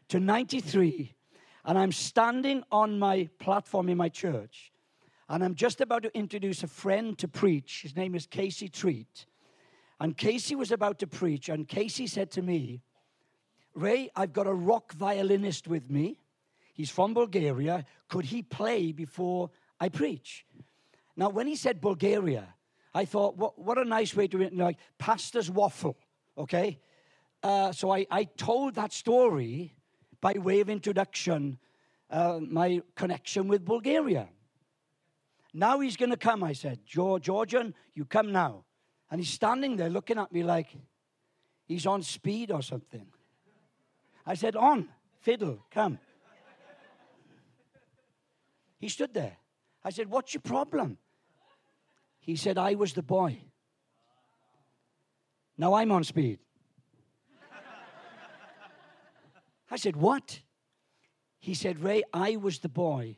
to 0.09 0.19
93. 0.19 1.13
And 1.65 1.77
I'm 1.77 1.91
standing 1.91 2.63
on 2.71 2.97
my 2.97 3.29
platform 3.39 3.89
in 3.89 3.97
my 3.97 4.09
church. 4.09 4.71
And 5.29 5.43
I'm 5.43 5.55
just 5.55 5.81
about 5.81 6.03
to 6.03 6.17
introduce 6.17 6.63
a 6.63 6.67
friend 6.67 7.17
to 7.17 7.27
preach. 7.27 7.81
His 7.81 7.95
name 7.95 8.15
is 8.15 8.25
Casey 8.25 8.69
Treat. 8.69 9.25
And 9.99 10.15
Casey 10.15 10.55
was 10.55 10.71
about 10.71 10.99
to 10.99 11.07
preach. 11.07 11.49
And 11.49 11.67
Casey 11.67 12.07
said 12.07 12.31
to 12.31 12.41
me, 12.41 12.81
Ray, 13.73 14.09
I've 14.15 14.31
got 14.31 14.47
a 14.47 14.53
rock 14.53 14.93
violinist 14.93 15.67
with 15.67 15.89
me. 15.89 16.19
He's 16.73 16.89
from 16.89 17.13
Bulgaria. 17.13 17.85
Could 18.07 18.25
he 18.25 18.43
play 18.43 18.91
before 18.91 19.49
I 19.79 19.89
preach? 19.89 20.45
Now, 21.17 21.29
when 21.29 21.47
he 21.47 21.55
said 21.55 21.81
Bulgaria, 21.81 22.53
I 22.93 23.05
thought, 23.05 23.35
what, 23.37 23.59
what 23.59 23.79
a 23.79 23.83
nice 23.83 24.15
way 24.15 24.27
to, 24.27 24.49
like, 24.53 24.77
pastor's 24.99 25.49
waffle, 25.49 25.97
okay? 26.37 26.79
Uh, 27.41 27.71
so 27.71 27.91
I, 27.91 28.05
I 28.09 28.23
told 28.25 28.75
that 28.75 28.93
story 28.93 29.73
by 30.21 30.33
way 30.33 30.61
of 30.61 30.69
introduction, 30.69 31.57
uh, 32.09 32.39
my 32.39 32.81
connection 32.95 33.47
with 33.47 33.65
Bulgaria. 33.65 34.29
Now 35.53 35.79
he's 35.79 35.97
going 35.97 36.11
to 36.11 36.17
come, 36.17 36.43
I 36.43 36.53
said. 36.53 36.79
Georgian, 36.85 37.73
you 37.95 38.05
come 38.05 38.31
now. 38.31 38.63
And 39.09 39.19
he's 39.19 39.29
standing 39.29 39.75
there 39.75 39.89
looking 39.89 40.17
at 40.19 40.31
me 40.31 40.43
like 40.43 40.67
he's 41.65 41.85
on 41.85 42.03
speed 42.03 42.51
or 42.51 42.61
something. 42.61 43.07
I 44.25 44.35
said, 44.35 44.55
On, 44.55 44.89
fiddle, 45.21 45.65
come. 45.71 45.99
He 48.79 48.89
stood 48.89 49.13
there. 49.13 49.37
I 49.83 49.89
said, 49.89 50.09
What's 50.09 50.33
your 50.33 50.41
problem? 50.41 50.97
He 52.27 52.35
said, 52.35 52.57
I 52.57 52.75
was 52.75 52.91
the 52.91 53.01
boy. 53.01 53.39
Now 55.57 55.75
I'm 55.75 55.93
on 55.93 56.03
speed. 56.03 56.39
I 59.71 59.77
said, 59.77 59.95
What? 59.95 60.41
He 61.39 61.53
said, 61.53 61.79
Ray, 61.79 62.03
I 62.13 62.35
was 62.35 62.59
the 62.59 62.67
boy. 62.67 63.15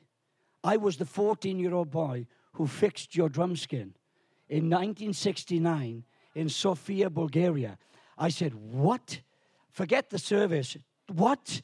I 0.63 0.77
was 0.77 0.97
the 0.97 1.07
14 1.07 1.57
year 1.57 1.73
old 1.73 1.89
boy 1.89 2.27
who 2.53 2.67
fixed 2.67 3.15
your 3.15 3.29
drum 3.29 3.55
skin 3.55 3.95
in 4.47 4.69
1969 4.69 6.03
in 6.35 6.49
Sofia, 6.49 7.09
Bulgaria. 7.09 7.79
I 8.15 8.29
said, 8.29 8.53
What? 8.53 9.21
Forget 9.71 10.11
the 10.11 10.19
service. 10.19 10.77
What? 11.11 11.61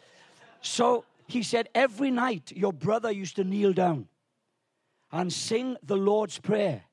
So 0.61 1.05
he 1.27 1.43
said, 1.43 1.69
Every 1.75 2.09
night 2.09 2.51
your 2.55 2.73
brother 2.73 3.11
used 3.11 3.35
to 3.35 3.43
kneel 3.43 3.73
down 3.73 4.07
and 5.11 5.31
sing 5.31 5.77
the 5.83 5.95
Lord's 5.95 6.39
Prayer. 6.39 6.85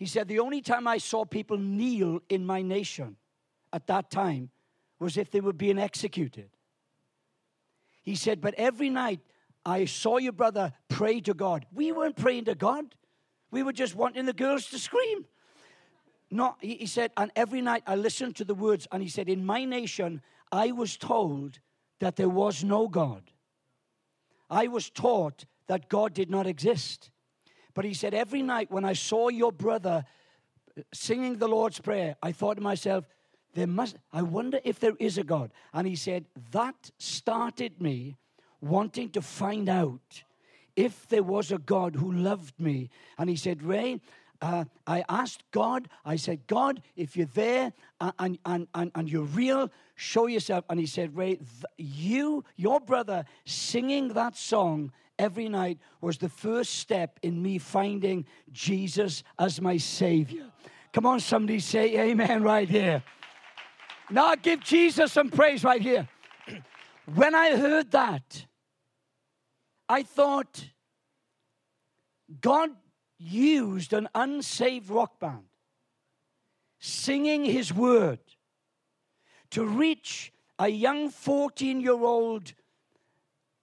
He 0.00 0.06
said, 0.06 0.28
The 0.28 0.38
only 0.38 0.62
time 0.62 0.88
I 0.88 0.96
saw 0.96 1.26
people 1.26 1.58
kneel 1.58 2.22
in 2.30 2.46
my 2.46 2.62
nation 2.62 3.16
at 3.70 3.86
that 3.88 4.10
time 4.10 4.48
was 4.98 5.18
if 5.18 5.30
they 5.30 5.42
were 5.42 5.52
being 5.52 5.78
executed. 5.78 6.48
He 8.02 8.14
said, 8.14 8.40
But 8.40 8.54
every 8.54 8.88
night 8.88 9.20
I 9.64 9.84
saw 9.84 10.16
your 10.16 10.32
brother 10.32 10.72
pray 10.88 11.20
to 11.20 11.34
God. 11.34 11.66
We 11.70 11.92
weren't 11.92 12.16
praying 12.16 12.46
to 12.46 12.54
God, 12.54 12.94
we 13.50 13.62
were 13.62 13.74
just 13.74 13.94
wanting 13.94 14.24
the 14.24 14.32
girls 14.32 14.66
to 14.70 14.78
scream. 14.78 15.26
No, 16.30 16.56
he, 16.60 16.76
he 16.76 16.86
said, 16.86 17.10
and 17.16 17.30
every 17.36 17.60
night 17.60 17.82
I 17.86 17.96
listened 17.96 18.36
to 18.36 18.44
the 18.44 18.54
words, 18.54 18.86
and 18.92 19.02
he 19.02 19.08
said, 19.08 19.28
in 19.28 19.44
my 19.44 19.64
nation, 19.64 20.22
I 20.50 20.70
was 20.70 20.96
told 20.96 21.58
that 21.98 22.16
there 22.16 22.28
was 22.28 22.62
no 22.62 22.86
God. 22.88 23.24
I 24.48 24.68
was 24.68 24.88
taught 24.88 25.44
that 25.66 25.88
God 25.88 26.14
did 26.14 26.30
not 26.30 26.46
exist. 26.46 27.10
But 27.74 27.84
he 27.84 27.94
said, 27.94 28.14
every 28.14 28.42
night 28.42 28.70
when 28.70 28.84
I 28.84 28.92
saw 28.94 29.28
your 29.28 29.52
brother 29.52 30.04
singing 30.92 31.38
the 31.38 31.48
Lord's 31.48 31.80
Prayer, 31.80 32.16
I 32.22 32.32
thought 32.32 32.54
to 32.56 32.62
myself, 32.62 33.04
there 33.54 33.66
must, 33.66 33.96
I 34.12 34.22
wonder 34.22 34.60
if 34.64 34.78
there 34.78 34.94
is 34.98 35.18
a 35.18 35.24
God. 35.24 35.50
And 35.72 35.86
he 35.86 35.96
said, 35.96 36.26
that 36.52 36.90
started 36.98 37.80
me 37.80 38.16
wanting 38.60 39.10
to 39.10 39.22
find 39.22 39.68
out 39.68 40.22
if 40.76 41.08
there 41.08 41.22
was 41.22 41.50
a 41.50 41.58
God 41.58 41.96
who 41.96 42.12
loved 42.12 42.58
me. 42.60 42.90
And 43.18 43.28
he 43.28 43.36
said, 43.36 43.62
Ray, 43.62 44.00
uh, 44.40 44.64
I 44.86 45.04
asked 45.08 45.42
God, 45.50 45.88
I 46.04 46.16
said, 46.16 46.46
God, 46.46 46.80
if 46.96 47.16
you're 47.16 47.26
there 47.26 47.72
and, 48.00 48.38
and, 48.46 48.68
and, 48.74 48.90
and 48.94 49.10
you're 49.10 49.24
real, 49.24 49.70
show 49.96 50.28
yourself. 50.28 50.64
And 50.70 50.80
he 50.80 50.86
said, 50.86 51.16
Ray, 51.16 51.36
th- 51.36 51.64
you, 51.76 52.44
your 52.56 52.80
brother, 52.80 53.24
singing 53.44 54.08
that 54.14 54.36
song 54.36 54.92
every 55.20 55.48
night 55.48 55.78
was 56.00 56.16
the 56.16 56.28
first 56.28 56.76
step 56.76 57.18
in 57.22 57.42
me 57.42 57.58
finding 57.58 58.24
Jesus 58.50 59.22
as 59.38 59.60
my 59.60 59.76
Savior. 59.76 60.46
Come 60.92 61.06
on, 61.06 61.20
somebody 61.20 61.60
say 61.60 62.08
amen 62.08 62.42
right 62.42 62.68
here. 62.68 63.02
Now 64.10 64.34
give 64.34 64.60
Jesus 64.60 65.12
some 65.12 65.28
praise 65.30 65.62
right 65.62 65.80
here. 65.82 66.08
when 67.14 67.34
I 67.34 67.56
heard 67.56 67.90
that, 67.92 68.46
I 69.88 70.02
thought 70.02 70.64
God 72.40 72.70
used 73.18 73.92
an 73.92 74.08
unsaved 74.14 74.88
rock 74.88 75.20
band 75.20 75.44
singing 76.78 77.44
his 77.44 77.72
word 77.74 78.20
to 79.50 79.66
reach 79.66 80.32
a 80.58 80.68
young 80.68 81.10
14 81.10 81.80
year 81.80 81.92
old 81.92 82.54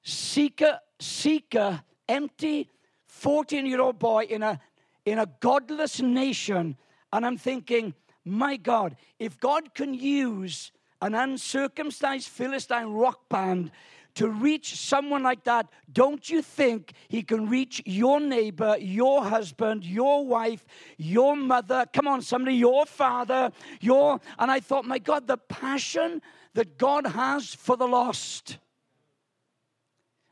seeker, 0.04 0.80
seeker, 1.00 1.82
empty 2.08 2.70
14 3.08 3.66
year 3.66 3.82
old 3.82 4.00
boy 4.00 4.24
in 4.24 4.44
a, 4.44 4.60
in 5.06 5.20
a 5.20 5.28
godless 5.40 6.02
nation. 6.02 6.78
And 7.12 7.26
I'm 7.26 7.38
thinking, 7.38 7.94
my 8.26 8.58
God, 8.58 8.96
if 9.20 9.40
God 9.40 9.74
can 9.74 9.94
use 9.94 10.72
an 11.02 11.16
uncircumcised 11.16 12.28
Philistine 12.28 12.88
rock 12.88 13.30
band 13.30 13.72
to 14.16 14.30
reach 14.30 14.76
someone 14.76 15.22
like 15.22 15.44
that, 15.44 15.68
don't 15.92 16.28
you 16.30 16.42
think 16.42 16.94
he 17.08 17.22
can 17.22 17.48
reach 17.48 17.82
your 17.86 18.20
neighbor, 18.20 18.76
your 18.80 19.24
husband, 19.24 19.86
your 19.86 20.26
wife, 20.26 20.66
your 20.98 21.36
mother? 21.36 21.86
Come 21.94 22.08
on, 22.08 22.22
somebody, 22.22 22.56
your 22.56 22.86
father, 22.86 23.52
your. 23.80 24.20
And 24.40 24.50
I 24.50 24.60
thought, 24.60 24.86
my 24.86 25.00
God, 25.00 25.28
the 25.28 25.38
passion 25.38 26.22
that 26.56 26.78
God 26.78 27.06
has 27.06 27.54
for 27.54 27.78
the 27.78 27.88
lost. 27.88 28.58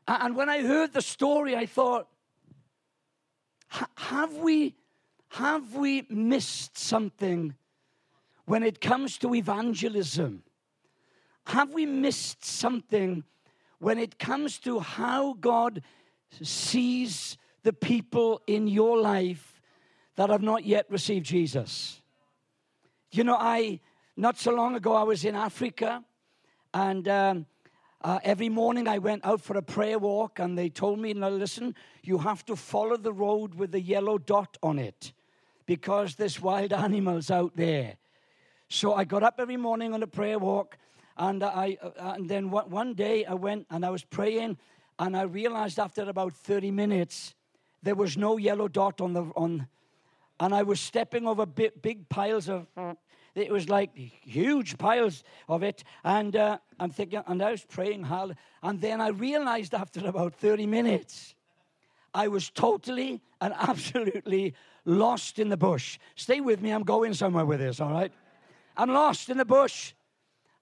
And 0.08 0.36
when 0.36 0.48
I 0.48 0.62
heard 0.62 0.92
the 0.92 1.02
story, 1.02 1.56
I 1.56 1.66
thought, 1.66 2.08
have 3.96 4.34
we, 4.34 4.76
have 5.30 5.74
we 5.74 6.06
missed 6.08 6.78
something 6.78 7.54
when 8.44 8.62
it 8.62 8.80
comes 8.80 9.18
to 9.18 9.34
evangelism? 9.34 10.44
Have 11.46 11.72
we 11.74 11.86
missed 11.86 12.44
something? 12.44 13.24
when 13.78 13.98
it 13.98 14.18
comes 14.18 14.58
to 14.58 14.80
how 14.80 15.34
God 15.34 15.82
sees 16.42 17.36
the 17.62 17.72
people 17.72 18.40
in 18.46 18.68
your 18.68 18.98
life 18.98 19.60
that 20.16 20.30
have 20.30 20.42
not 20.42 20.64
yet 20.64 20.86
received 20.88 21.26
Jesus. 21.26 22.00
You 23.10 23.24
know, 23.24 23.36
I, 23.38 23.80
not 24.16 24.38
so 24.38 24.52
long 24.52 24.76
ago, 24.76 24.94
I 24.94 25.02
was 25.02 25.24
in 25.24 25.34
Africa, 25.34 26.04
and 26.72 27.06
um, 27.08 27.46
uh, 28.02 28.18
every 28.22 28.48
morning 28.48 28.86
I 28.86 28.98
went 28.98 29.24
out 29.24 29.40
for 29.40 29.56
a 29.56 29.62
prayer 29.62 29.98
walk, 29.98 30.38
and 30.38 30.56
they 30.56 30.68
told 30.68 30.98
me, 30.98 31.14
now 31.14 31.28
listen, 31.28 31.74
you 32.02 32.18
have 32.18 32.44
to 32.46 32.56
follow 32.56 32.96
the 32.96 33.12
road 33.12 33.54
with 33.54 33.72
the 33.72 33.80
yellow 33.80 34.18
dot 34.18 34.56
on 34.62 34.78
it 34.78 35.12
because 35.64 36.14
there's 36.14 36.40
wild 36.40 36.72
animals 36.86 37.30
out 37.30 37.56
there. 37.56 37.96
So 38.68 38.94
I 38.94 39.04
got 39.04 39.22
up 39.22 39.36
every 39.38 39.56
morning 39.56 39.94
on 39.94 40.02
a 40.02 40.06
prayer 40.06 40.38
walk, 40.38 40.76
and, 41.16 41.42
I, 41.42 41.78
uh, 41.80 42.12
and 42.14 42.28
then 42.28 42.50
one 42.50 42.94
day 42.94 43.24
I 43.24 43.34
went 43.34 43.66
and 43.70 43.84
I 43.84 43.90
was 43.90 44.04
praying, 44.04 44.58
and 44.98 45.16
I 45.16 45.22
realized 45.22 45.78
after 45.78 46.02
about 46.02 46.34
30 46.34 46.70
minutes, 46.70 47.34
there 47.82 47.94
was 47.94 48.16
no 48.16 48.36
yellow 48.36 48.68
dot 48.68 49.00
on 49.00 49.12
the, 49.12 49.22
on, 49.36 49.68
and 50.40 50.54
I 50.54 50.62
was 50.62 50.80
stepping 50.80 51.26
over 51.26 51.46
big, 51.46 51.80
big 51.80 52.08
piles 52.08 52.48
of, 52.48 52.66
it 53.36 53.52
was 53.52 53.68
like 53.68 53.90
huge 53.94 54.78
piles 54.78 55.22
of 55.48 55.62
it. 55.62 55.84
And 56.04 56.34
uh, 56.34 56.58
I'm 56.80 56.90
thinking, 56.90 57.22
and 57.26 57.42
I 57.42 57.50
was 57.52 57.64
praying 57.64 58.04
hard. 58.04 58.36
And 58.62 58.80
then 58.80 59.00
I 59.00 59.08
realized 59.08 59.74
after 59.74 60.06
about 60.06 60.34
30 60.34 60.66
minutes, 60.66 61.34
I 62.14 62.28
was 62.28 62.50
totally 62.50 63.20
and 63.40 63.54
absolutely 63.58 64.54
lost 64.84 65.38
in 65.38 65.50
the 65.50 65.56
bush. 65.56 65.98
Stay 66.14 66.40
with 66.40 66.62
me, 66.62 66.70
I'm 66.70 66.84
going 66.84 67.14
somewhere 67.14 67.44
with 67.44 67.60
this, 67.60 67.80
all 67.80 67.92
right? 67.92 68.12
I'm 68.76 68.90
lost 68.90 69.28
in 69.28 69.36
the 69.36 69.44
bush 69.44 69.92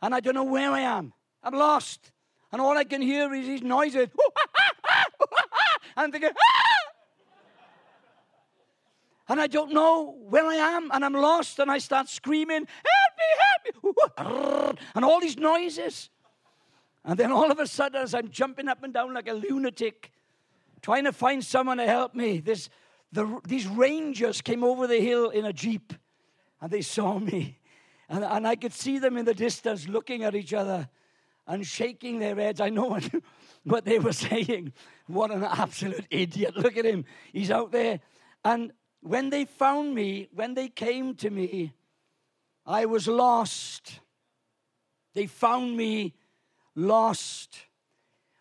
and 0.03 0.15
I 0.15 0.21
don't 0.21 0.35
know 0.35 0.45
where 0.45 0.71
I 0.71 0.81
am. 0.81 1.13
I'm 1.43 1.55
lost. 1.55 2.13
And 2.53 2.61
all 2.61 2.77
I 2.77 2.85
can 2.85 3.03
hear 3.03 3.33
is 3.35 3.47
these 3.47 3.63
noises. 3.63 4.09
I'm 5.97 6.11
thinking, 6.11 6.31
ah! 6.39 6.64
And 9.29 9.41
I 9.41 9.47
don't 9.47 9.73
know 9.73 10.17
where 10.29 10.45
I 10.45 10.57
am, 10.57 10.91
and 10.93 11.05
I'm 11.05 11.15
lost, 11.15 11.59
and 11.59 11.71
I 11.71 11.79
start 11.79 12.09
screaming, 12.09 12.67
help 12.67 13.15
me, 13.19 13.95
help 14.19 14.75
me. 14.75 14.83
And 14.95 15.05
all 15.05 15.21
these 15.21 15.39
noises. 15.39 16.11
And 17.05 17.19
then 17.19 17.33
all 17.33 17.51
of 17.51 17.59
a 17.59 17.67
sudden, 17.67 18.03
as 18.03 18.15
I'm 18.15 18.31
jumping 18.31 18.69
up 18.69 18.83
and 18.83 18.93
down 18.93 19.15
like 19.15 19.29
a 19.29 19.33
lunatic, 19.33 20.11
trying 20.83 21.05
to 21.05 21.13
find 21.13 21.43
someone 21.45 21.79
to 21.79 21.87
help 21.87 22.15
me, 22.15 22.39
this, 22.39 22.69
the, 23.13 23.41
these 23.47 23.67
rangers 23.67 24.43
came 24.43 24.63
over 24.63 24.87
the 24.87 25.01
hill 25.01 25.31
in 25.31 25.47
a 25.47 25.53
jeep, 25.53 25.95
and 26.61 26.71
they 26.71 26.83
saw 26.83 27.19
me. 27.19 27.59
And, 28.09 28.25
and 28.25 28.47
I 28.47 28.57
could 28.57 28.73
see 28.73 28.99
them 28.99 29.17
in 29.17 29.25
the 29.25 29.35
distance 29.35 29.89
looking 29.89 30.25
at 30.25 30.35
each 30.35 30.53
other 30.53 30.89
and 31.47 31.67
shaking 31.67 32.19
their 32.19 32.35
heads. 32.37 32.61
I 32.61 32.69
know 32.69 32.87
what, 32.87 33.11
what 33.65 33.85
they 33.85 33.99
were 33.99 34.13
saying. 34.13 34.73
What 35.07 35.31
an 35.31 35.45
absolute 35.45 36.07
idiot. 36.11 36.57
Look 36.57 36.77
at 36.77 36.85
him. 36.85 37.05
He's 37.33 37.51
out 37.51 37.73
there. 37.73 38.01
And 38.45 38.73
when 39.05 39.29
they 39.29 39.45
found 39.45 39.95
me, 39.95 40.29
when 40.33 40.55
they 40.55 40.69
came 40.69 41.15
to 41.17 41.29
me, 41.29 41.75
I 42.65 42.87
was 42.87 43.07
lost. 43.07 44.01
They 45.13 45.27
found 45.27 45.77
me 45.77 46.15
lost. 46.75 47.55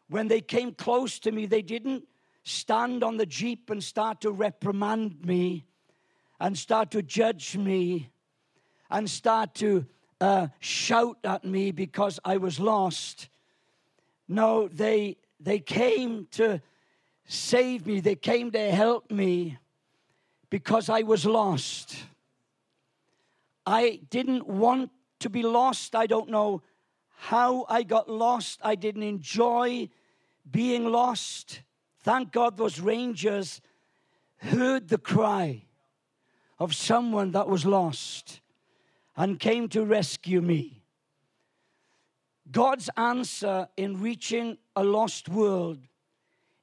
When 0.07 0.29
they 0.29 0.39
came 0.39 0.73
close 0.73 1.19
to 1.19 1.33
me, 1.33 1.47
they 1.47 1.61
didn't 1.61 2.05
stand 2.43 3.03
on 3.03 3.17
the 3.17 3.25
Jeep 3.25 3.69
and 3.69 3.83
start 3.83 4.21
to 4.21 4.31
reprimand 4.31 5.25
me 5.25 5.65
and 6.39 6.57
start 6.57 6.91
to 6.91 7.01
judge 7.01 7.57
me 7.57 8.09
and 8.89 9.09
start 9.09 9.55
to 9.55 9.85
uh, 10.21 10.47
shout 10.61 11.17
at 11.25 11.43
me 11.43 11.71
because 11.71 12.21
I 12.23 12.37
was 12.37 12.57
lost. 12.57 13.27
No, 14.29 14.69
they, 14.69 15.17
they 15.41 15.59
came 15.59 16.25
to 16.31 16.61
save 17.25 17.85
me, 17.85 17.99
they 17.99 18.15
came 18.15 18.49
to 18.51 18.71
help 18.71 19.11
me 19.11 19.57
because 20.53 20.87
I 20.87 21.01
was 21.01 21.25
lost. 21.25 21.95
I 23.65 24.01
didn't 24.11 24.45
want 24.45 24.91
to 25.21 25.27
be 25.27 25.41
lost. 25.41 25.95
I 25.95 26.05
don't 26.05 26.29
know 26.29 26.61
how 27.17 27.65
I 27.67 27.81
got 27.81 28.07
lost. 28.07 28.59
I 28.63 28.75
didn't 28.75 29.01
enjoy 29.01 29.89
being 30.51 30.85
lost. 30.91 31.61
Thank 32.01 32.31
God 32.31 32.55
those 32.55 32.79
rangers 32.79 33.61
heard 34.37 34.89
the 34.89 34.99
cry 34.99 35.63
of 36.59 36.75
someone 36.75 37.31
that 37.31 37.49
was 37.49 37.65
lost 37.65 38.39
and 39.17 39.39
came 39.39 39.67
to 39.69 39.83
rescue 39.83 40.39
me. 40.39 40.83
God's 42.51 42.91
answer 42.95 43.69
in 43.75 43.99
reaching 43.99 44.59
a 44.75 44.83
lost 44.83 45.29
world 45.29 45.79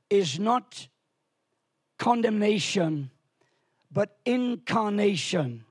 is 0.08 0.38
not 0.38 0.86
condemnation, 1.98 3.10
but 3.92 4.18
incarnation. 4.24 5.64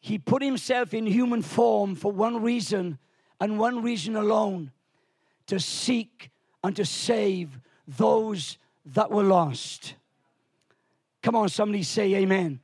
He 0.00 0.18
put 0.18 0.42
himself 0.42 0.92
in 0.92 1.06
human 1.06 1.42
form 1.42 1.94
for 1.94 2.12
one 2.12 2.42
reason 2.42 2.98
and 3.40 3.58
one 3.58 3.82
reason 3.82 4.16
alone 4.16 4.70
to 5.46 5.58
seek 5.58 6.30
and 6.62 6.76
to 6.76 6.84
save 6.84 7.58
those 7.86 8.58
that 8.86 9.10
were 9.10 9.22
lost. 9.22 9.94
Come 11.22 11.36
on, 11.36 11.48
somebody 11.48 11.82
say 11.82 12.14
amen. 12.16 12.60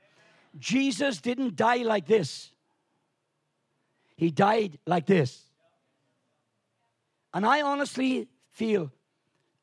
Jesus 0.58 1.20
didn't 1.20 1.56
die 1.56 1.76
like 1.76 2.06
this. 2.06 2.52
He 4.16 4.30
died 4.30 4.78
like 4.86 5.06
this. 5.06 5.44
And 7.32 7.46
I 7.46 7.62
honestly 7.62 8.28
feel 8.50 8.92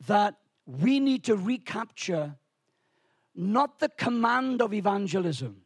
that 0.07 0.35
we 0.65 0.99
need 0.99 1.25
to 1.25 1.35
recapture 1.35 2.35
not 3.37 3.79
the 3.79 3.89
command 3.89 4.61
of 4.61 4.73
evangelism, 4.73 5.61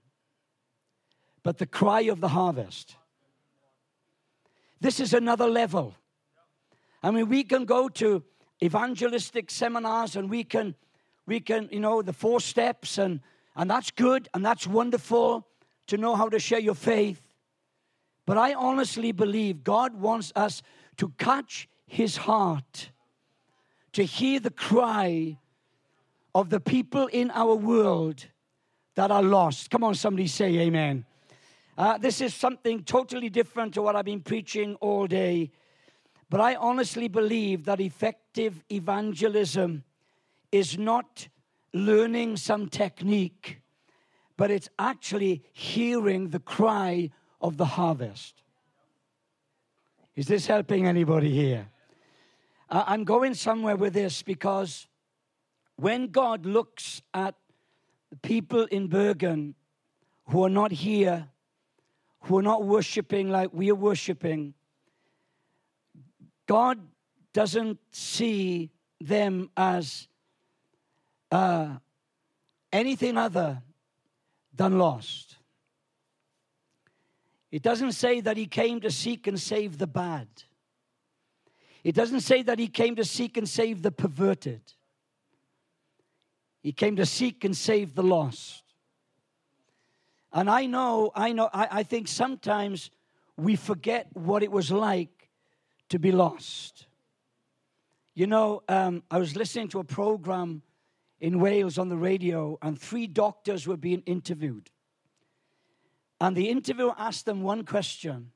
but 1.42 1.58
the 1.58 1.66
cry 1.66 2.02
of 2.02 2.20
the 2.20 2.28
harvest. 2.28 2.98
This 4.82 5.00
is 5.00 5.14
another 5.14 5.48
level. 5.48 5.96
I 7.02 7.12
mean, 7.12 7.30
we 7.30 7.44
can 7.44 7.66
go 7.66 7.88
to 7.90 8.24
evangelistic 8.62 9.50
seminars 9.50 10.16
and 10.16 10.30
we 10.30 10.44
can, 10.44 10.76
we 11.26 11.40
can, 11.40 11.70
you 11.72 11.80
know, 11.80 12.02
the 12.02 12.14
four 12.14 12.42
steps, 12.42 12.98
and, 12.98 13.22
and 13.56 13.70
that's 13.70 13.90
good 13.92 14.28
and 14.34 14.46
that's 14.46 14.68
wonderful 14.68 15.48
to 15.88 15.98
know 15.98 16.16
how 16.16 16.30
to 16.30 16.40
share 16.40 16.60
your 16.60 16.76
faith. 16.76 17.22
But 18.26 18.38
I 18.38 18.54
honestly 18.54 19.12
believe 19.12 19.64
God 19.64 19.96
wants 19.96 20.32
us 20.36 20.62
to 20.98 21.10
catch 21.18 21.68
his 21.88 22.18
heart, 22.18 22.92
to 23.94 24.04
hear 24.04 24.40
the 24.40 24.52
cry 24.52 25.38
of 26.34 26.50
the 26.50 26.60
people 26.60 27.08
in 27.08 27.32
our 27.32 27.56
world 27.56 28.26
that 28.96 29.12
are 29.12 29.24
lost. 29.24 29.70
Come 29.70 29.84
on, 29.84 29.96
somebody 29.96 30.28
say 30.28 30.58
amen. 30.60 31.06
Uh, 31.78 31.98
this 31.98 32.22
is 32.22 32.34
something 32.34 32.84
totally 32.84 33.30
different 33.30 33.74
to 33.74 33.82
what 33.82 33.96
I've 33.96 34.06
been 34.06 34.22
preaching 34.22 34.76
all 34.76 35.08
day. 35.08 35.52
But 36.30 36.40
I 36.40 36.56
honestly 36.56 37.08
believe 37.08 37.66
that 37.66 37.82
effective 37.82 38.64
evangelism 38.72 39.84
is 40.52 40.78
not 40.78 41.28
learning 41.74 42.38
some 42.38 42.68
technique, 42.68 43.62
but 44.38 44.52
it's 44.52 44.70
actually 44.78 45.44
hearing 45.54 46.30
the 46.30 46.40
cry 46.40 47.10
of 47.42 47.58
the 47.58 47.66
harvest. 47.66 48.44
Is 50.16 50.28
this 50.28 50.46
helping 50.46 50.88
anybody 50.88 51.32
here? 51.32 51.68
Uh, 52.70 52.84
I'm 52.86 53.04
going 53.04 53.34
somewhere 53.34 53.76
with 53.76 53.94
this 53.94 54.22
because 54.22 54.88
when 55.82 56.10
God 56.10 56.46
looks 56.46 57.02
at 57.12 57.34
the 58.12 58.18
people 58.18 58.66
in 58.66 58.88
Bergen 58.88 59.56
who 60.28 60.44
are 60.44 60.50
not 60.50 60.72
here, 60.72 61.28
who 62.20 62.38
are 62.38 62.44
not 62.44 62.64
worshiping 62.64 63.32
like 63.32 63.50
we 63.52 63.72
are 63.72 63.76
worshiping, 63.90 64.54
God 66.46 66.78
doesn't 67.34 67.80
see 67.90 68.70
them 69.00 69.50
as 69.58 70.08
uh, 71.32 71.78
anything 72.72 73.18
other 73.18 73.64
than 74.54 74.78
lost. 74.78 75.38
It 77.52 77.64
doesn't 77.64 77.94
say 77.94 78.22
that 78.22 78.38
he 78.38 78.46
came 78.46 78.82
to 78.82 78.92
seek 78.92 79.26
and 79.26 79.40
save 79.40 79.80
the 79.80 79.88
bad. 79.88 80.28
It 81.84 81.96
doesn't 81.96 82.22
say 82.22 82.44
that 82.44 82.60
he 82.60 82.68
came 82.68 82.96
to 82.98 83.04
seek 83.04 83.36
and 83.36 83.50
save 83.50 83.82
the 83.82 83.92
perverted. 83.92 84.62
He 86.62 86.72
came 86.72 86.96
to 86.98 87.06
seek 87.06 87.44
and 87.44 87.58
save 87.58 87.96
the 87.96 88.04
lost. 88.04 88.64
And 90.32 90.50
I 90.50 90.66
know, 90.66 91.12
I 91.16 91.34
know, 91.34 91.50
I, 91.54 91.68
I 91.72 91.84
think 91.84 92.08
sometimes 92.08 92.92
we 93.36 93.56
forget 93.56 94.08
what 94.14 94.44
it 94.44 94.52
was 94.52 94.72
like 94.72 95.30
to 95.90 96.00
be 96.00 96.12
lost. 96.12 96.86
You 98.14 98.28
know, 98.28 98.62
um, 98.70 99.04
I 99.10 99.18
was 99.18 99.36
listening 99.36 99.70
to 99.70 99.80
a 99.80 99.84
program 99.84 100.62
in 101.20 101.40
Wales 101.40 101.78
on 101.78 101.90
the 101.90 101.98
radio, 101.98 102.58
and 102.62 102.80
three 102.80 103.08
doctors 103.08 103.68
were 103.68 103.78
being 103.78 104.04
interviewed. 104.06 104.70
And 106.20 106.36
the 106.36 106.50
interviewer 106.50 106.94
asked 106.98 107.26
them 107.26 107.42
one 107.42 107.64
question. 107.64 108.32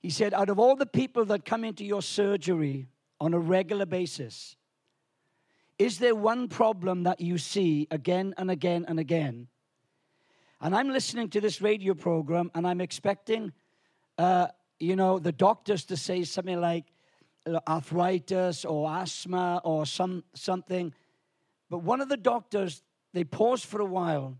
He 0.00 0.10
said, 0.10 0.34
Out 0.34 0.48
of 0.48 0.58
all 0.58 0.76
the 0.76 0.86
people 0.86 1.24
that 1.26 1.44
come 1.44 1.64
into 1.64 1.84
your 1.84 2.02
surgery 2.02 2.88
on 3.20 3.34
a 3.34 3.38
regular 3.38 3.86
basis, 3.86 4.56
is 5.78 5.98
there 5.98 6.14
one 6.14 6.48
problem 6.48 7.04
that 7.04 7.20
you 7.20 7.38
see 7.38 7.86
again 7.90 8.34
and 8.36 8.50
again 8.50 8.84
and 8.88 8.98
again? 8.98 9.48
And 10.60 10.74
I'm 10.74 10.90
listening 10.90 11.28
to 11.30 11.40
this 11.40 11.60
radio 11.60 11.94
program 11.94 12.50
and 12.54 12.66
I'm 12.66 12.80
expecting, 12.80 13.52
uh, 14.18 14.48
you 14.80 14.96
know, 14.96 15.18
the 15.18 15.32
doctors 15.32 15.84
to 15.86 15.96
say 15.96 16.24
something 16.24 16.60
like 16.60 16.86
arthritis 17.68 18.64
or 18.64 18.90
asthma 18.90 19.60
or 19.64 19.86
some, 19.86 20.24
something. 20.34 20.92
But 21.70 21.78
one 21.78 22.00
of 22.00 22.08
the 22.08 22.16
doctors, 22.16 22.82
they 23.14 23.24
paused 23.24 23.64
for 23.64 23.80
a 23.80 23.84
while 23.84 24.36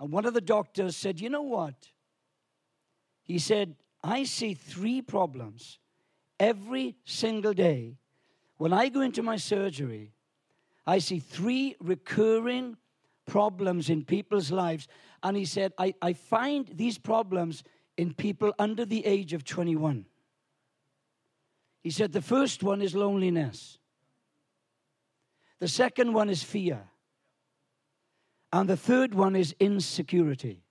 and 0.00 0.10
one 0.10 0.24
of 0.24 0.34
the 0.34 0.40
doctors 0.40 0.96
said, 0.96 1.20
You 1.20 1.28
know 1.28 1.42
what? 1.42 1.74
He 3.22 3.38
said, 3.38 3.76
I 4.02 4.24
see 4.24 4.54
three 4.54 5.02
problems 5.02 5.78
every 6.40 6.96
single 7.04 7.52
day. 7.52 7.98
When 8.56 8.72
I 8.72 8.88
go 8.88 9.02
into 9.02 9.22
my 9.22 9.36
surgery, 9.36 10.12
I 10.90 10.98
see 10.98 11.20
three 11.20 11.76
recurring 11.78 12.76
problems 13.24 13.90
in 13.90 14.04
people's 14.04 14.50
lives. 14.50 14.88
And 15.22 15.36
he 15.36 15.44
said, 15.44 15.72
I, 15.78 15.94
I 16.02 16.14
find 16.14 16.66
these 16.66 16.98
problems 16.98 17.62
in 17.96 18.12
people 18.12 18.52
under 18.58 18.84
the 18.84 19.06
age 19.06 19.32
of 19.32 19.44
21. 19.44 20.04
He 21.84 21.90
said, 21.90 22.10
the 22.10 22.20
first 22.20 22.64
one 22.64 22.82
is 22.82 22.96
loneliness, 22.96 23.78
the 25.60 25.68
second 25.68 26.12
one 26.12 26.28
is 26.28 26.42
fear. 26.42 26.82
And 28.52 28.68
the 28.68 28.76
third 28.76 29.14
one 29.14 29.36
is 29.36 29.54
insecurity. 29.60 30.64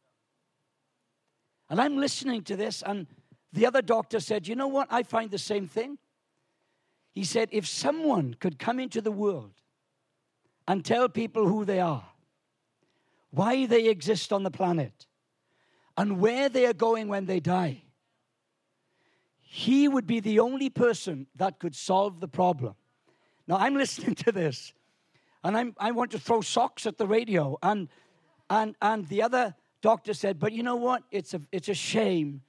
And 1.70 1.80
I'm 1.80 1.96
listening 1.96 2.42
to 2.44 2.58
this, 2.58 2.84
and 2.86 3.08
the 3.54 3.66
other 3.66 3.82
doctor 3.82 4.20
said, 4.20 4.50
You 4.50 4.56
know 4.58 4.68
what? 4.68 4.90
I 4.92 5.04
find 5.04 5.32
the 5.32 5.38
same 5.38 5.66
thing. 5.66 5.98
He 7.14 7.24
said, 7.24 7.48
If 7.54 7.66
someone 7.66 8.34
could 8.34 8.60
come 8.60 8.82
into 8.82 9.00
the 9.00 9.14
world 9.14 9.54
and 10.70 10.86
tell 10.86 11.10
people 11.10 11.48
who 11.48 11.66
they 11.66 11.80
are, 11.80 12.06
why 13.32 13.66
they 13.66 13.88
exist 13.88 14.32
on 14.32 14.44
the 14.44 14.52
planet, 14.52 15.08
and 15.98 16.20
where 16.20 16.48
they 16.48 16.68
are 16.68 16.74
going 16.74 17.08
when 17.08 17.26
they 17.26 17.40
die, 17.40 17.82
he 19.40 19.88
would 19.88 20.06
be 20.06 20.20
the 20.20 20.40
only 20.40 20.70
person 20.70 21.26
that 21.36 21.58
could 21.58 21.76
solve 21.76 22.20
the 22.20 22.28
problem. 22.28 22.76
Now, 23.48 23.58
I'm 23.58 23.74
listening 23.84 24.14
to 24.14 24.32
this, 24.32 24.72
and 25.44 25.58
I'm, 25.58 25.76
I 25.80 25.90
want 25.90 26.12
to 26.12 26.20
throw 26.20 26.42
socks 26.42 26.86
at 26.86 27.00
the 27.00 27.08
radio. 27.08 27.58
And, 27.64 27.90
and, 28.48 28.76
and 28.80 29.08
the 29.08 29.24
other 29.24 29.56
doctor 29.82 30.14
said, 30.14 30.38
But 30.38 30.54
you 30.54 30.62
know 30.62 30.76
what? 30.76 31.02
It's 31.10 31.34
a, 31.34 31.42
it's 31.52 31.70
a 31.70 31.74
shame 31.74 32.42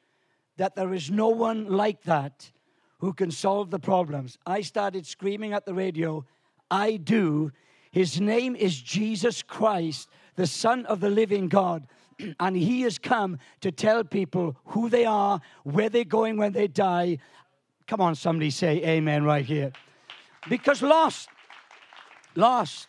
that 0.59 0.77
there 0.77 0.93
is 0.93 1.11
no 1.11 1.31
one 1.31 1.71
like 1.71 2.03
that 2.03 2.51
who 2.99 3.15
can 3.15 3.31
solve 3.31 3.71
the 3.71 3.79
problems. 3.79 4.37
I 4.47 4.61
started 4.61 5.07
screaming 5.07 5.55
at 5.55 5.65
the 5.65 5.73
radio, 5.73 6.27
I 6.71 6.99
do. 6.99 7.53
His 7.91 8.21
name 8.21 8.55
is 8.55 8.81
Jesus 8.81 9.43
Christ, 9.43 10.09
the 10.37 10.47
Son 10.47 10.87
of 10.87 11.01
the 11.01 11.11
living 11.11 11.49
God. 11.49 11.87
And 12.39 12.55
he 12.55 12.83
has 12.83 12.99
come 12.99 13.39
to 13.63 13.73
tell 13.73 14.05
people 14.05 14.57
who 14.67 14.89
they 14.91 15.07
are, 15.07 15.41
where 15.65 15.89
they're 15.89 16.05
going 16.05 16.37
when 16.37 16.53
they 16.53 16.69
die. 16.69 17.19
Come 17.87 18.01
on, 18.01 18.15
somebody 18.15 18.51
say 18.51 18.85
amen 18.85 19.25
right 19.25 19.45
here. 19.45 19.73
Because 20.49 20.83
lost 20.83 21.29
Lost. 22.35 22.89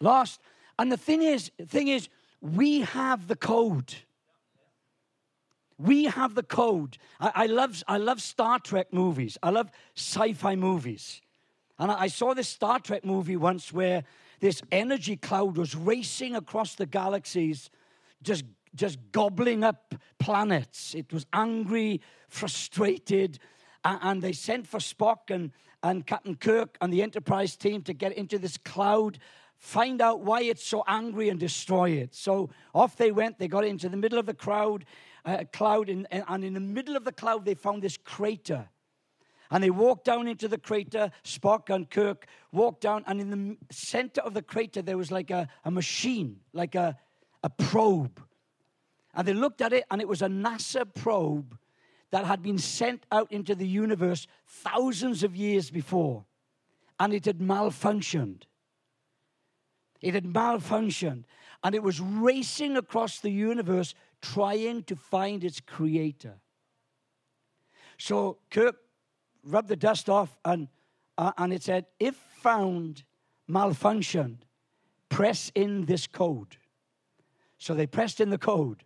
Lost. 0.00 0.40
And 0.78 0.90
the 0.90 0.96
thing 0.96 1.22
is, 1.22 1.50
thing 1.66 1.88
is, 1.88 2.08
we 2.40 2.80
have 2.80 3.28
the 3.28 3.36
code. 3.36 3.94
We 5.78 6.04
have 6.04 6.34
the 6.34 6.42
code. 6.42 6.98
I, 7.20 7.32
I, 7.34 7.46
love, 7.46 7.82
I 7.88 7.98
love 7.98 8.20
Star 8.22 8.58
Trek 8.58 8.92
movies. 8.92 9.36
I 9.42 9.50
love 9.50 9.70
sci-fi 9.94 10.56
movies. 10.56 11.20
And 11.78 11.90
I, 11.90 12.02
I 12.02 12.06
saw 12.08 12.34
this 12.34 12.48
Star 12.48 12.78
Trek 12.78 13.04
movie 13.04 13.36
once 13.36 13.72
where 13.72 14.04
this 14.40 14.62
energy 14.70 15.16
cloud 15.16 15.56
was 15.56 15.74
racing 15.74 16.34
across 16.34 16.74
the 16.74 16.86
galaxies, 16.86 17.70
just, 18.22 18.44
just 18.74 18.98
gobbling 19.12 19.64
up 19.64 19.94
planets. 20.18 20.94
It 20.94 21.12
was 21.12 21.26
angry, 21.32 22.00
frustrated, 22.28 23.38
and, 23.84 23.98
and 24.02 24.22
they 24.22 24.32
sent 24.32 24.66
for 24.66 24.78
Spock 24.78 25.30
and 25.30 25.52
and 25.82 26.06
Captain 26.06 26.34
Kirk 26.34 26.76
and 26.80 26.92
the 26.92 27.02
Enterprise 27.02 27.56
team 27.56 27.82
to 27.82 27.92
get 27.92 28.12
into 28.12 28.38
this 28.38 28.56
cloud, 28.56 29.18
find 29.56 30.00
out 30.00 30.20
why 30.20 30.42
it's 30.42 30.66
so 30.66 30.82
angry 30.86 31.28
and 31.28 31.38
destroy 31.38 31.90
it. 31.90 32.14
So 32.14 32.50
off 32.74 32.96
they 32.96 33.12
went. 33.12 33.38
They 33.38 33.48
got 33.48 33.64
into 33.64 33.88
the 33.88 33.96
middle 33.96 34.18
of 34.18 34.26
the 34.26 34.34
crowd, 34.34 34.84
uh, 35.24 35.44
cloud, 35.52 35.88
and, 35.88 36.06
and 36.10 36.44
in 36.44 36.54
the 36.54 36.60
middle 36.60 36.96
of 36.96 37.04
the 37.04 37.12
cloud, 37.12 37.44
they 37.44 37.54
found 37.54 37.82
this 37.82 37.96
crater. 37.96 38.68
And 39.50 39.62
they 39.62 39.70
walked 39.70 40.04
down 40.04 40.26
into 40.28 40.48
the 40.48 40.58
crater. 40.58 41.10
Spock 41.24 41.74
and 41.74 41.88
Kirk 41.88 42.26
walked 42.52 42.80
down, 42.80 43.04
and 43.06 43.20
in 43.20 43.30
the 43.30 43.56
center 43.70 44.20
of 44.20 44.34
the 44.34 44.42
crater, 44.42 44.82
there 44.82 44.98
was 44.98 45.10
like 45.12 45.30
a, 45.30 45.48
a 45.64 45.70
machine, 45.70 46.40
like 46.52 46.74
a, 46.74 46.96
a 47.42 47.50
probe. 47.50 48.22
And 49.14 49.26
they 49.26 49.34
looked 49.34 49.62
at 49.62 49.72
it, 49.72 49.84
and 49.90 50.00
it 50.00 50.08
was 50.08 50.22
a 50.22 50.26
NASA 50.26 50.86
probe 50.92 51.56
that 52.10 52.24
had 52.24 52.42
been 52.42 52.58
sent 52.58 53.04
out 53.10 53.30
into 53.32 53.54
the 53.54 53.66
universe 53.66 54.26
thousands 54.46 55.22
of 55.22 55.36
years 55.36 55.70
before, 55.70 56.24
and 56.98 57.12
it 57.12 57.24
had 57.24 57.38
malfunctioned. 57.38 58.42
It 60.00 60.14
had 60.14 60.24
malfunctioned, 60.24 61.24
and 61.64 61.74
it 61.74 61.82
was 61.82 62.00
racing 62.00 62.76
across 62.76 63.20
the 63.20 63.30
universe 63.30 63.94
trying 64.22 64.82
to 64.84 64.96
find 64.96 65.44
its 65.44 65.60
creator. 65.60 66.34
So 67.98 68.38
Kirk 68.50 68.76
rubbed 69.46 69.68
the 69.68 69.76
dust 69.76 70.10
off, 70.10 70.36
and, 70.44 70.68
uh, 71.16 71.32
and 71.38 71.52
it 71.52 71.62
said, 71.62 71.86
If 71.98 72.16
found 72.42 73.04
malfunctioned, 73.48 74.38
press 75.08 75.50
in 75.54 75.86
this 75.86 76.06
code. 76.06 76.56
So 77.58 77.74
they 77.74 77.86
pressed 77.86 78.20
in 78.20 78.30
the 78.30 78.38
code, 78.38 78.82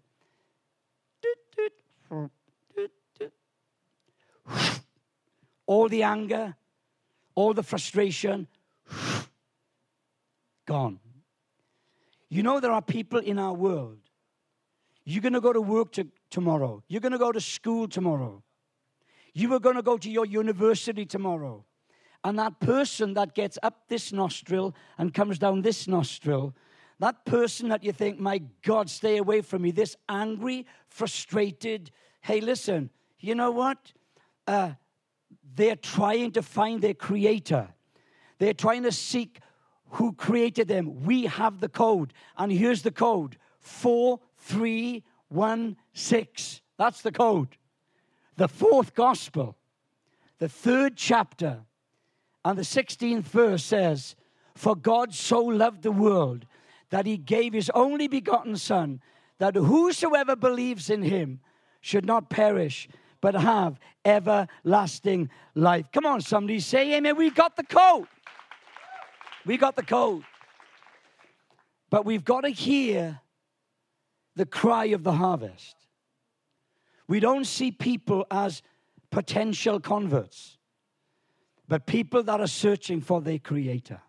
All 5.66 5.88
the 5.88 6.02
anger, 6.02 6.56
all 7.36 7.54
the 7.54 7.62
frustration, 7.62 8.48
gone. 10.66 10.98
You 12.28 12.42
know, 12.42 12.58
there 12.58 12.72
are 12.72 12.82
people 12.82 13.20
in 13.20 13.38
our 13.38 13.52
world. 13.52 13.98
You're 15.04 15.22
going 15.22 15.32
to 15.34 15.40
go 15.40 15.52
to 15.52 15.60
work 15.60 15.92
to, 15.92 16.08
tomorrow. 16.30 16.82
You're 16.88 17.00
going 17.00 17.12
to 17.12 17.18
go 17.18 17.32
to 17.32 17.40
school 17.40 17.86
tomorrow. 17.86 18.42
You 19.32 19.54
are 19.54 19.60
going 19.60 19.76
to 19.76 19.82
go 19.82 19.96
to 19.98 20.10
your 20.10 20.26
university 20.26 21.06
tomorrow. 21.06 21.64
And 22.22 22.38
that 22.38 22.60
person 22.60 23.14
that 23.14 23.34
gets 23.34 23.58
up 23.62 23.88
this 23.88 24.12
nostril 24.12 24.74
and 24.98 25.14
comes 25.14 25.38
down 25.38 25.62
this 25.62 25.88
nostril, 25.88 26.54
that 26.98 27.24
person 27.24 27.70
that 27.70 27.82
you 27.82 27.92
think, 27.92 28.20
my 28.20 28.42
God, 28.62 28.90
stay 28.90 29.16
away 29.16 29.40
from 29.40 29.62
me, 29.62 29.70
this 29.70 29.96
angry, 30.08 30.66
frustrated, 30.88 31.90
hey, 32.20 32.40
listen, 32.40 32.90
you 33.18 33.34
know 33.34 33.50
what? 33.50 33.92
Uh, 34.46 34.72
they're 35.54 35.76
trying 35.76 36.32
to 36.32 36.42
find 36.42 36.82
their 36.82 36.94
creator. 36.94 37.68
They're 38.38 38.52
trying 38.52 38.82
to 38.82 38.92
seek 38.92 39.40
who 39.90 40.12
created 40.12 40.68
them. 40.68 41.04
We 41.04 41.26
have 41.26 41.60
the 41.60 41.68
code. 41.68 42.14
And 42.36 42.52
here's 42.52 42.82
the 42.82 42.90
code 42.90 43.36
4316. 43.60 46.60
That's 46.78 47.02
the 47.02 47.12
code. 47.12 47.56
The 48.40 48.48
fourth 48.48 48.94
gospel, 48.94 49.54
the 50.38 50.48
third 50.48 50.96
chapter, 50.96 51.58
and 52.42 52.56
the 52.56 52.62
16th 52.62 53.24
verse 53.24 53.62
says, 53.62 54.16
For 54.54 54.74
God 54.74 55.12
so 55.12 55.44
loved 55.44 55.82
the 55.82 55.92
world 55.92 56.46
that 56.88 57.04
he 57.04 57.18
gave 57.18 57.52
his 57.52 57.70
only 57.74 58.08
begotten 58.08 58.56
Son, 58.56 59.02
that 59.40 59.56
whosoever 59.56 60.36
believes 60.36 60.88
in 60.88 61.02
him 61.02 61.40
should 61.82 62.06
not 62.06 62.30
perish, 62.30 62.88
but 63.20 63.34
have 63.34 63.78
everlasting 64.06 65.28
life. 65.54 65.92
Come 65.92 66.06
on, 66.06 66.22
somebody 66.22 66.60
say 66.60 66.96
amen. 66.96 67.18
We 67.18 67.28
got 67.28 67.56
the 67.56 67.64
code. 67.64 68.08
We 69.44 69.58
got 69.58 69.76
the 69.76 69.82
code. 69.82 70.24
But 71.90 72.06
we've 72.06 72.24
got 72.24 72.44
to 72.44 72.48
hear 72.48 73.20
the 74.34 74.46
cry 74.46 74.86
of 74.86 75.02
the 75.02 75.12
harvest. 75.12 75.79
We 77.10 77.18
don't 77.18 77.44
see 77.44 77.72
people 77.72 78.24
as 78.30 78.62
potential 79.10 79.80
converts, 79.80 80.58
but 81.66 81.84
people 81.84 82.22
that 82.22 82.40
are 82.40 82.46
searching 82.46 83.00
for 83.00 83.20
their 83.20 83.40
creator. 83.40 84.00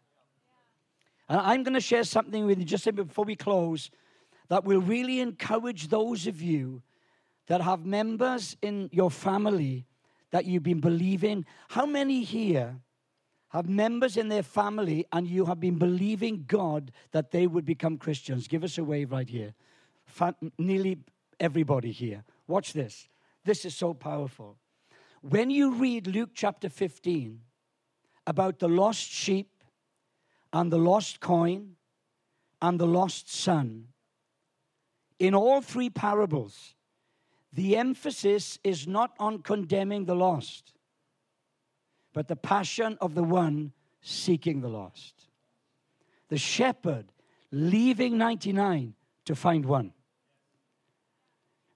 And 1.28 1.40
I'm 1.40 1.64
going 1.64 1.74
to 1.74 1.82
share 1.82 2.04
something 2.04 2.46
with 2.46 2.60
you 2.60 2.64
just 2.64 2.94
before 2.94 3.26
we 3.26 3.36
close 3.36 3.90
that 4.50 4.66
will 4.66 4.82
really 4.82 5.20
encourage 5.20 5.88
those 5.88 6.28
of 6.28 6.44
you 6.44 6.84
that 7.48 7.62
have 7.62 7.88
members 7.88 8.56
in 8.62 8.88
your 8.94 9.10
family 9.10 9.88
that 10.30 10.46
you've 10.46 10.62
been 10.62 10.80
believing. 10.80 11.44
How 11.70 11.88
many 11.88 12.22
here 12.22 12.76
have 13.50 13.68
members 13.68 14.16
in 14.16 14.30
their 14.30 14.44
family 14.44 15.08
and 15.12 15.28
you 15.28 15.46
have 15.46 15.60
been 15.60 15.80
believing 15.80 16.46
God 16.48 16.92
that 17.14 17.32
they 17.32 17.48
would 17.48 17.66
become 17.66 17.98
Christians? 17.98 18.48
Give 18.48 18.64
us 18.64 18.78
a 18.78 18.84
wave 18.84 19.12
right 19.12 19.28
here. 19.28 19.56
Fa- 20.06 20.36
nearly 20.60 21.00
everybody 21.40 21.92
here. 21.92 22.24
Watch 22.48 22.74
this. 22.74 23.08
This 23.44 23.66
is 23.66 23.76
so 23.76 23.94
powerful. 23.94 24.58
When 25.22 25.50
you 25.50 25.74
read 25.74 26.08
Luke 26.08 26.32
chapter 26.34 26.70
15 26.70 27.42
about 28.26 28.60
the 28.60 28.70
lost 28.70 29.10
sheep 29.10 29.64
and 30.52 30.72
the 30.72 30.78
lost 30.78 31.20
coin 31.20 31.76
and 32.62 32.80
the 32.80 32.88
lost 32.88 33.34
son, 33.34 33.88
in 35.20 35.36
all 35.36 35.62
three 35.62 35.90
parables, 35.90 36.76
the 37.54 37.78
emphasis 37.78 38.58
is 38.64 38.88
not 38.88 39.14
on 39.20 39.40
condemning 39.40 40.06
the 40.06 40.16
lost, 40.16 40.74
but 42.14 42.28
the 42.28 42.36
passion 42.36 42.98
of 43.02 43.14
the 43.14 43.24
one 43.24 43.74
seeking 44.02 44.62
the 44.62 44.70
lost. 44.70 45.28
The 46.30 46.38
shepherd 46.38 47.12
leaving 47.52 48.18
99 48.18 48.96
to 49.26 49.36
find 49.36 49.66
one. 49.66 49.94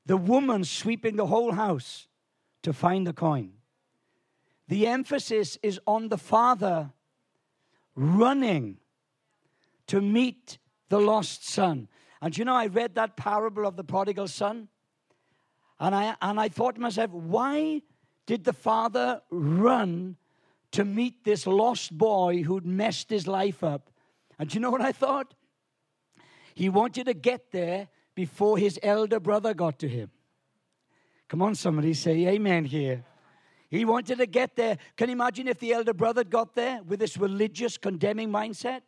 The 0.06 0.18
woman 0.18 0.64
sweeping 0.64 1.16
the 1.16 1.28
whole 1.28 1.54
house 1.54 2.08
to 2.64 2.74
find 2.74 3.06
the 3.06 3.14
coin. 3.14 3.54
The 4.68 4.88
emphasis 4.88 5.58
is 5.62 5.80
on 5.86 6.10
the 6.10 6.18
father 6.18 6.92
running 7.96 8.78
to 9.88 10.02
meet 10.02 10.58
the 10.90 11.00
lost 11.00 11.48
son. 11.48 11.88
And 12.22 12.38
you 12.38 12.46
know, 12.46 12.56
I 12.56 12.68
read 12.68 12.96
that 12.96 13.18
parable 13.18 13.66
of 13.66 13.76
the 13.76 13.84
prodigal 13.84 14.28
son. 14.28 14.68
And 15.80 15.94
I, 15.94 16.16
and 16.22 16.40
I 16.40 16.50
thought 16.50 16.76
to 16.76 16.82
myself, 16.82 17.12
why 17.12 17.82
did 18.26 18.44
the 18.44 18.54
father 18.54 19.22
run 19.30 20.18
to 20.72 20.86
meet 20.86 21.24
this 21.24 21.46
lost 21.46 21.96
boy 21.98 22.44
who'd 22.44 22.66
messed 22.66 23.10
his 23.10 23.28
life 23.28 23.64
up? 23.64 23.92
And 24.40 24.54
you 24.54 24.60
know 24.60 24.72
what 24.72 24.82
I 24.82 24.92
thought? 24.92 25.34
He 26.54 26.70
wanted 26.70 27.06
to 27.06 27.14
get 27.14 27.52
there 27.52 27.90
before 28.16 28.58
his 28.58 28.80
elder 28.82 29.20
brother 29.20 29.54
got 29.54 29.78
to 29.80 29.88
him. 29.88 30.10
Come 31.28 31.42
on, 31.42 31.56
somebody 31.56 31.94
say 31.94 32.28
amen 32.28 32.66
here. 32.66 33.04
He 33.70 33.84
wanted 33.84 34.20
to 34.20 34.26
get 34.26 34.56
there. 34.56 34.78
Can 34.96 35.10
you 35.10 35.14
imagine 35.14 35.48
if 35.48 35.60
the 35.60 35.74
elder 35.74 35.94
brother 35.94 36.24
got 36.24 36.56
there 36.56 36.82
with 36.84 37.00
this 37.00 37.18
religious, 37.18 37.78
condemning 37.78 38.30
mindset? 38.30 38.82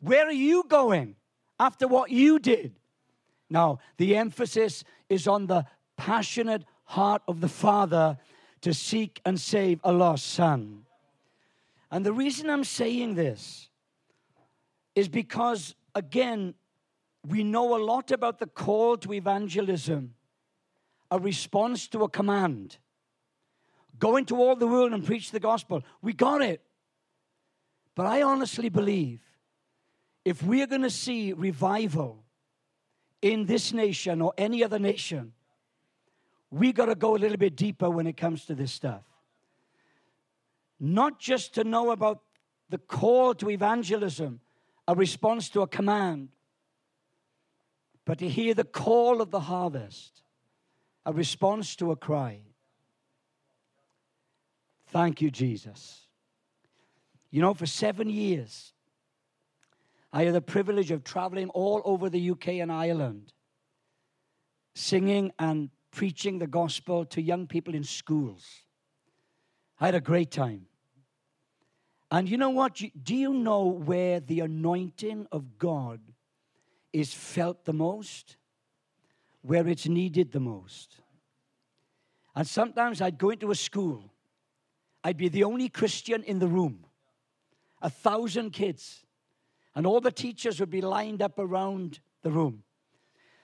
Where 0.00 0.26
are 0.26 0.32
you 0.32 0.64
going 0.68 1.16
after 1.60 1.86
what 1.86 2.10
you 2.10 2.38
did? 2.38 2.74
Now, 3.48 3.78
the 3.98 4.16
emphasis 4.16 4.84
is 5.08 5.28
on 5.28 5.46
the 5.46 5.66
passionate 5.96 6.64
heart 6.84 7.22
of 7.28 7.40
the 7.40 7.48
Father 7.48 8.18
to 8.62 8.74
seek 8.74 9.20
and 9.24 9.38
save 9.38 9.80
a 9.84 9.92
lost 9.92 10.26
son. 10.26 10.84
And 11.90 12.04
the 12.04 12.12
reason 12.12 12.50
I'm 12.50 12.64
saying 12.64 13.14
this 13.14 13.68
is 14.94 15.08
because, 15.08 15.74
again, 15.94 16.54
we 17.26 17.42
know 17.42 17.76
a 17.76 17.80
lot 17.82 18.10
about 18.10 18.38
the 18.38 18.46
call 18.46 18.96
to 18.98 19.12
evangelism, 19.12 20.14
a 21.10 21.18
response 21.18 21.88
to 21.88 22.02
a 22.02 22.08
command. 22.08 22.76
Go 23.98 24.16
into 24.16 24.36
all 24.36 24.56
the 24.56 24.66
world 24.66 24.92
and 24.92 25.04
preach 25.04 25.30
the 25.30 25.40
gospel. 25.40 25.82
We 26.02 26.12
got 26.12 26.42
it. 26.42 26.60
But 27.94 28.06
I 28.06 28.22
honestly 28.22 28.68
believe 28.68 29.20
if 30.24 30.42
we're 30.42 30.66
going 30.66 30.82
to 30.82 30.90
see 30.90 31.32
revival 31.32 32.24
in 33.22 33.46
this 33.46 33.72
nation 33.72 34.20
or 34.20 34.32
any 34.36 34.64
other 34.64 34.78
nation, 34.78 35.32
we 36.50 36.72
got 36.72 36.86
to 36.86 36.94
go 36.94 37.16
a 37.16 37.18
little 37.18 37.36
bit 37.36 37.56
deeper 37.56 37.88
when 37.88 38.06
it 38.06 38.16
comes 38.16 38.44
to 38.46 38.54
this 38.54 38.72
stuff. 38.72 39.02
Not 40.80 41.18
just 41.18 41.54
to 41.54 41.64
know 41.64 41.90
about 41.90 42.20
the 42.68 42.78
call 42.78 43.34
to 43.34 43.50
evangelism, 43.50 44.40
a 44.88 44.94
response 44.94 45.48
to 45.50 45.62
a 45.62 45.66
command, 45.66 46.28
but 48.04 48.18
to 48.18 48.28
hear 48.28 48.54
the 48.54 48.64
call 48.64 49.20
of 49.20 49.30
the 49.30 49.40
harvest, 49.40 50.22
a 51.06 51.12
response 51.12 51.76
to 51.76 51.90
a 51.90 51.96
cry. 51.96 52.40
Thank 54.88 55.20
you, 55.20 55.30
Jesus. 55.30 56.06
You 57.30 57.40
know, 57.40 57.54
for 57.54 57.66
seven 57.66 58.08
years, 58.08 58.72
I 60.12 60.24
had 60.24 60.34
the 60.34 60.40
privilege 60.40 60.90
of 60.90 61.02
traveling 61.02 61.48
all 61.50 61.82
over 61.84 62.08
the 62.08 62.30
UK 62.30 62.48
and 62.60 62.70
Ireland, 62.70 63.32
singing 64.74 65.32
and 65.38 65.70
preaching 65.90 66.38
the 66.38 66.46
gospel 66.46 67.04
to 67.06 67.20
young 67.20 67.46
people 67.46 67.74
in 67.74 67.84
schools. 67.84 68.44
I 69.80 69.86
had 69.86 69.94
a 69.94 70.00
great 70.00 70.30
time. 70.30 70.66
And 72.10 72.28
you 72.28 72.36
know 72.36 72.50
what? 72.50 72.80
Do 73.02 73.14
you 73.14 73.34
know 73.34 73.64
where 73.64 74.20
the 74.20 74.40
anointing 74.40 75.26
of 75.32 75.58
God 75.58 76.00
is 76.94 77.12
felt 77.12 77.66
the 77.66 77.74
most? 77.74 78.36
Where 79.42 79.68
it's 79.68 79.86
needed 79.86 80.32
the 80.32 80.40
most. 80.40 81.00
And 82.34 82.46
sometimes 82.46 83.02
I'd 83.02 83.18
go 83.18 83.30
into 83.30 83.50
a 83.50 83.54
school, 83.54 84.10
I'd 85.02 85.18
be 85.18 85.28
the 85.28 85.44
only 85.44 85.68
Christian 85.68 86.22
in 86.22 86.38
the 86.38 86.48
room, 86.48 86.86
a 87.82 87.90
thousand 87.90 88.52
kids, 88.52 89.04
and 89.74 89.86
all 89.86 90.00
the 90.00 90.10
teachers 90.10 90.60
would 90.60 90.70
be 90.70 90.80
lined 90.80 91.20
up 91.20 91.38
around 91.38 92.00
the 92.22 92.30
room. 92.30 92.62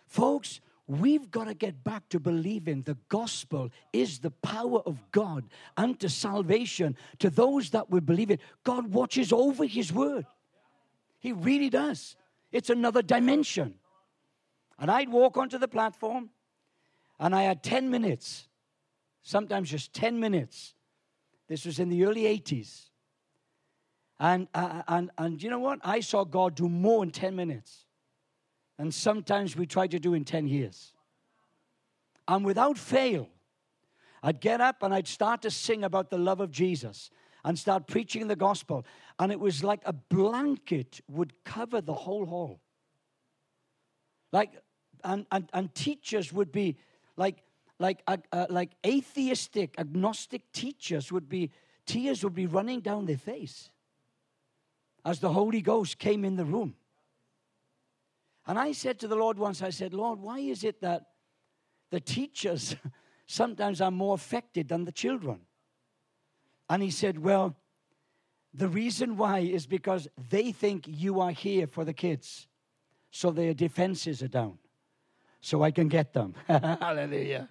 Folks, 0.07 0.61
We've 0.91 1.31
got 1.31 1.45
to 1.45 1.55
get 1.55 1.85
back 1.85 2.09
to 2.09 2.19
believing 2.19 2.83
the 2.83 2.97
gospel 3.09 3.71
is 3.93 4.19
the 4.19 4.33
power 4.33 4.81
of 4.81 4.99
God 5.13 5.45
unto 5.77 6.09
salvation 6.09 6.97
to 7.21 7.31
those 7.31 7.71
that 7.71 7.91
would 7.91 8.05
believe 8.05 8.33
it. 8.33 8.41
God 8.65 8.93
watches 8.93 9.33
over 9.33 9.65
his 9.67 9.93
word. 9.93 10.27
He 11.21 11.31
really 11.31 11.71
does. 11.71 12.17
It's 12.53 12.71
another 12.71 13.03
dimension. 13.03 13.75
And 14.79 14.91
I'd 14.91 15.09
walk 15.09 15.37
onto 15.37 15.59
the 15.59 15.69
platform 15.69 16.31
and 17.19 17.35
I 17.35 17.43
had 17.43 17.63
10 17.63 17.91
minutes, 17.91 18.49
sometimes 19.23 19.71
just 19.71 19.93
10 19.93 20.19
minutes. 20.19 20.75
This 21.49 21.67
was 21.67 21.79
in 21.79 21.89
the 21.89 22.05
early 22.05 22.23
80s. 22.23 22.89
And, 24.19 24.49
uh, 24.55 24.83
and, 24.89 25.11
and 25.19 25.43
you 25.43 25.51
know 25.51 25.59
what? 25.59 25.81
I 25.83 26.01
saw 26.01 26.25
God 26.25 26.55
do 26.55 26.69
more 26.69 27.03
in 27.03 27.11
10 27.11 27.37
minutes 27.37 27.87
and 28.81 28.95
sometimes 28.95 29.57
we 29.57 29.67
try 29.67 29.87
to 29.87 29.99
do 29.99 30.15
in 30.15 30.25
10 30.25 30.49
years. 30.49 30.95
And 32.27 32.47
without 32.47 32.79
fail, 32.79 33.29
I'd 34.23 34.41
get 34.41 34.63
up 34.63 34.83
and 34.83 34.95
I'd 34.95 35.07
start 35.07 35.43
to 35.43 35.51
sing 35.51 35.85
about 35.85 36.09
the 36.09 36.17
love 36.17 36.41
of 36.41 36.51
Jesus 36.51 37.11
and 37.45 37.59
start 37.59 37.87
preaching 37.87 38.29
the 38.29 38.37
gospel. 38.37 38.85
And 39.19 39.33
it 39.33 39.41
was 39.41 39.65
like 39.65 39.81
a 39.85 39.93
blanket 39.93 41.01
would 41.09 41.33
cover 41.45 41.81
the 41.81 41.95
whole 41.95 42.27
hall. 42.27 42.61
Like, 44.33 44.53
and, 45.05 45.27
and, 45.33 45.49
and 45.53 45.75
teachers 45.75 46.33
would 46.33 46.53
be 46.53 46.77
like, 47.17 47.43
like, 47.79 48.03
uh, 48.07 48.19
uh, 48.33 48.47
like 48.51 48.71
atheistic, 48.87 49.75
agnostic 49.79 50.53
teachers 50.53 51.11
would 51.11 51.29
be, 51.29 51.51
tears 51.87 52.23
would 52.23 52.35
be 52.35 52.47
running 52.47 52.81
down 52.81 53.07
their 53.07 53.17
face 53.17 53.71
as 55.05 55.19
the 55.19 55.33
Holy 55.33 55.63
Ghost 55.63 55.99
came 55.99 56.25
in 56.25 56.37
the 56.37 56.45
room. 56.45 56.75
And 58.47 58.59
I 58.59 58.73
said 58.73 58.99
to 59.01 59.09
the 59.09 59.17
Lord 59.17 59.39
once, 59.39 59.63
I 59.63 59.71
said, 59.71 59.95
Lord, 59.95 60.19
why 60.19 60.41
is 60.41 60.65
it 60.65 60.81
that 60.81 61.07
the 61.91 62.01
teachers 62.01 62.77
sometimes 63.27 63.81
are 63.81 63.91
more 63.91 64.15
affected 64.15 64.69
than 64.69 64.85
the 64.85 64.93
children? 64.93 65.41
And 66.71 66.85
he 66.85 66.91
said, 66.91 67.19
Well, 67.19 67.57
the 68.55 68.69
reason 68.69 69.17
why 69.17 69.41
is 69.41 69.67
because 69.67 70.09
they 70.31 70.53
think 70.53 70.85
you 70.87 71.21
are 71.21 71.33
here 71.33 71.67
for 71.67 71.85
the 71.85 71.93
kids. 71.93 72.47
So 73.11 73.33
their 73.33 73.53
defenses 73.53 74.23
are 74.23 74.29
down. 74.29 74.59
So 75.41 75.65
I 75.65 75.73
can 75.73 75.89
get 75.89 76.13
them. 76.13 76.35
Hallelujah. 76.47 77.49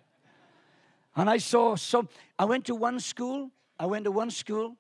And 1.16 1.30
I 1.30 1.38
saw 1.38 1.76
some, 1.76 2.08
I 2.38 2.46
went 2.46 2.66
to 2.66 2.76
one 2.76 3.02
school, 3.02 3.52
I 3.78 3.88
went 3.88 4.06
to 4.06 4.12
one 4.12 4.32
school, 4.32 4.78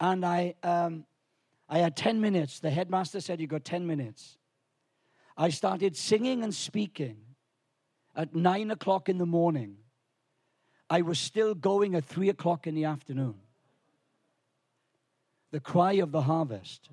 and 0.00 0.24
I, 0.24 0.54
um, 0.62 1.06
I 1.66 1.78
had 1.78 1.96
10 1.96 2.20
minutes. 2.20 2.60
The 2.60 2.70
headmaster 2.70 3.22
said, 3.22 3.40
You 3.40 3.46
got 3.46 3.64
10 3.64 3.86
minutes. 3.86 4.36
I 5.34 5.48
started 5.48 5.96
singing 5.96 6.42
and 6.42 6.54
speaking 6.54 7.16
at 8.14 8.34
9 8.34 8.70
o'clock 8.70 9.08
in 9.08 9.16
the 9.16 9.26
morning. 9.26 9.76
I 10.90 11.02
was 11.02 11.18
still 11.18 11.54
going 11.54 11.94
at 11.94 12.04
3 12.04 12.28
o'clock 12.28 12.66
in 12.66 12.74
the 12.74 12.84
afternoon. 12.84 13.36
The 15.56 15.60
cry 15.60 15.92
of 15.92 16.12
the 16.12 16.20
harvest. 16.20 16.90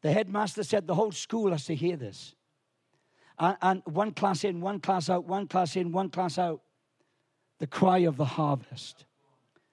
The 0.00 0.10
headmaster 0.10 0.62
said 0.62 0.86
the 0.86 0.94
whole 0.94 1.12
school 1.12 1.50
has 1.50 1.66
to 1.66 1.74
hear 1.74 1.94
this. 1.94 2.34
And, 3.38 3.54
and 3.60 3.82
one 3.84 4.12
class 4.12 4.44
in, 4.44 4.62
one 4.62 4.80
class 4.80 5.10
out, 5.10 5.26
one 5.26 5.46
class 5.46 5.76
in, 5.76 5.92
one 5.92 6.08
class 6.08 6.38
out. 6.38 6.62
The 7.58 7.66
cry 7.66 7.98
of 7.98 8.16
the 8.16 8.24
harvest. 8.24 9.04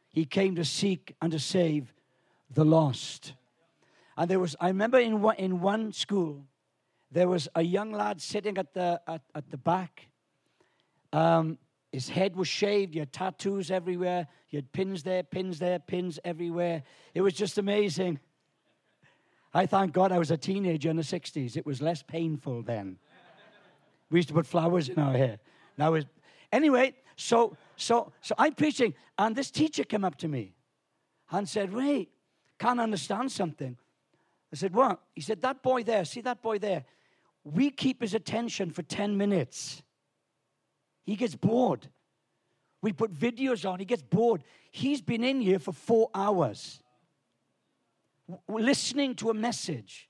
He 0.10 0.25
came 0.25 0.56
to 0.56 0.65
seek 0.65 1.15
and 1.21 1.32
to 1.32 1.39
save 1.39 1.93
the 2.54 2.65
lost. 2.65 3.36
And 4.17 4.30
there 4.30 4.41
was, 4.41 4.58
I 4.60 4.67
remember 4.67 4.99
in 4.99 5.21
one, 5.21 5.38
in 5.38 5.62
one 5.62 5.93
school, 5.93 6.43
there 7.10 7.30
was 7.30 7.47
a 7.56 7.62
young 7.62 7.93
lad 7.93 8.19
sitting 8.19 8.58
at 8.58 8.73
the, 8.73 8.99
at, 9.08 9.21
at 9.34 9.49
the 9.49 9.58
back. 9.58 10.10
Um, 11.13 11.58
his 11.91 12.10
head 12.10 12.36
was 12.36 12.47
shaved. 12.47 12.93
He 12.93 12.99
had 12.99 13.12
tattoos 13.12 13.71
everywhere. 13.71 14.28
He 14.47 14.58
had 14.58 14.71
pins 14.71 15.04
there, 15.04 15.23
pins 15.23 15.60
there, 15.60 15.80
pins 15.80 16.19
everywhere. 16.23 16.84
It 17.13 17.21
was 17.21 17.34
just 17.34 17.58
amazing. 17.58 18.19
I 19.54 19.65
thank 19.65 19.93
God 19.93 20.12
I 20.12 20.19
was 20.19 20.30
a 20.30 20.38
teenager 20.38 20.89
in 20.89 20.95
the 20.95 21.02
60s. 21.02 21.58
It 21.58 21.65
was 21.65 21.82
less 21.82 22.04
painful 22.04 22.62
then. 22.62 22.99
We 24.12 24.19
used 24.19 24.28
to 24.30 24.34
put 24.36 24.45
flowers 24.45 24.89
in 24.89 24.99
our 24.99 25.13
hair. 25.13 25.39
Now 25.78 25.93
it's 25.95 26.06
anyway, 26.52 26.93
so 27.15 27.58
so 27.75 28.12
so 28.21 28.36
I'm 28.38 28.54
preaching, 28.54 28.93
and 29.17 29.36
this 29.36 29.52
teacher 29.52 29.84
came 29.84 30.04
up 30.04 30.17
to 30.17 30.28
me 30.28 30.54
and 31.32 31.47
said, 31.47 31.73
Wait, 31.73 32.10
can't 32.58 32.80
understand 32.80 33.32
something. 33.32 33.78
I 34.52 34.56
said, 34.56 34.73
What? 34.73 34.99
He 35.15 35.21
said, 35.21 35.41
That 35.41 35.62
boy 35.62 35.84
there, 35.84 36.06
see 36.06 36.21
that 36.21 36.41
boy 36.41 36.60
there? 36.60 36.86
We 37.43 37.69
keep 37.71 38.02
his 38.02 38.13
attention 38.13 38.71
for 38.71 38.82
10 38.84 39.17
minutes. 39.17 39.82
He 41.10 41.15
gets 41.15 41.36
bored. 41.36 41.88
We 42.84 42.93
put 42.93 43.12
videos 43.12 43.67
on, 43.67 43.80
he 43.80 43.86
gets 43.86 44.04
bored. 44.04 44.43
He's 44.69 45.02
been 45.02 45.24
in 45.24 45.41
here 45.41 45.58
for 45.58 45.72
four 45.72 46.12
hours 46.13 46.84
listening 48.48 49.15
to 49.15 49.32
a 49.32 49.34
message 49.34 50.08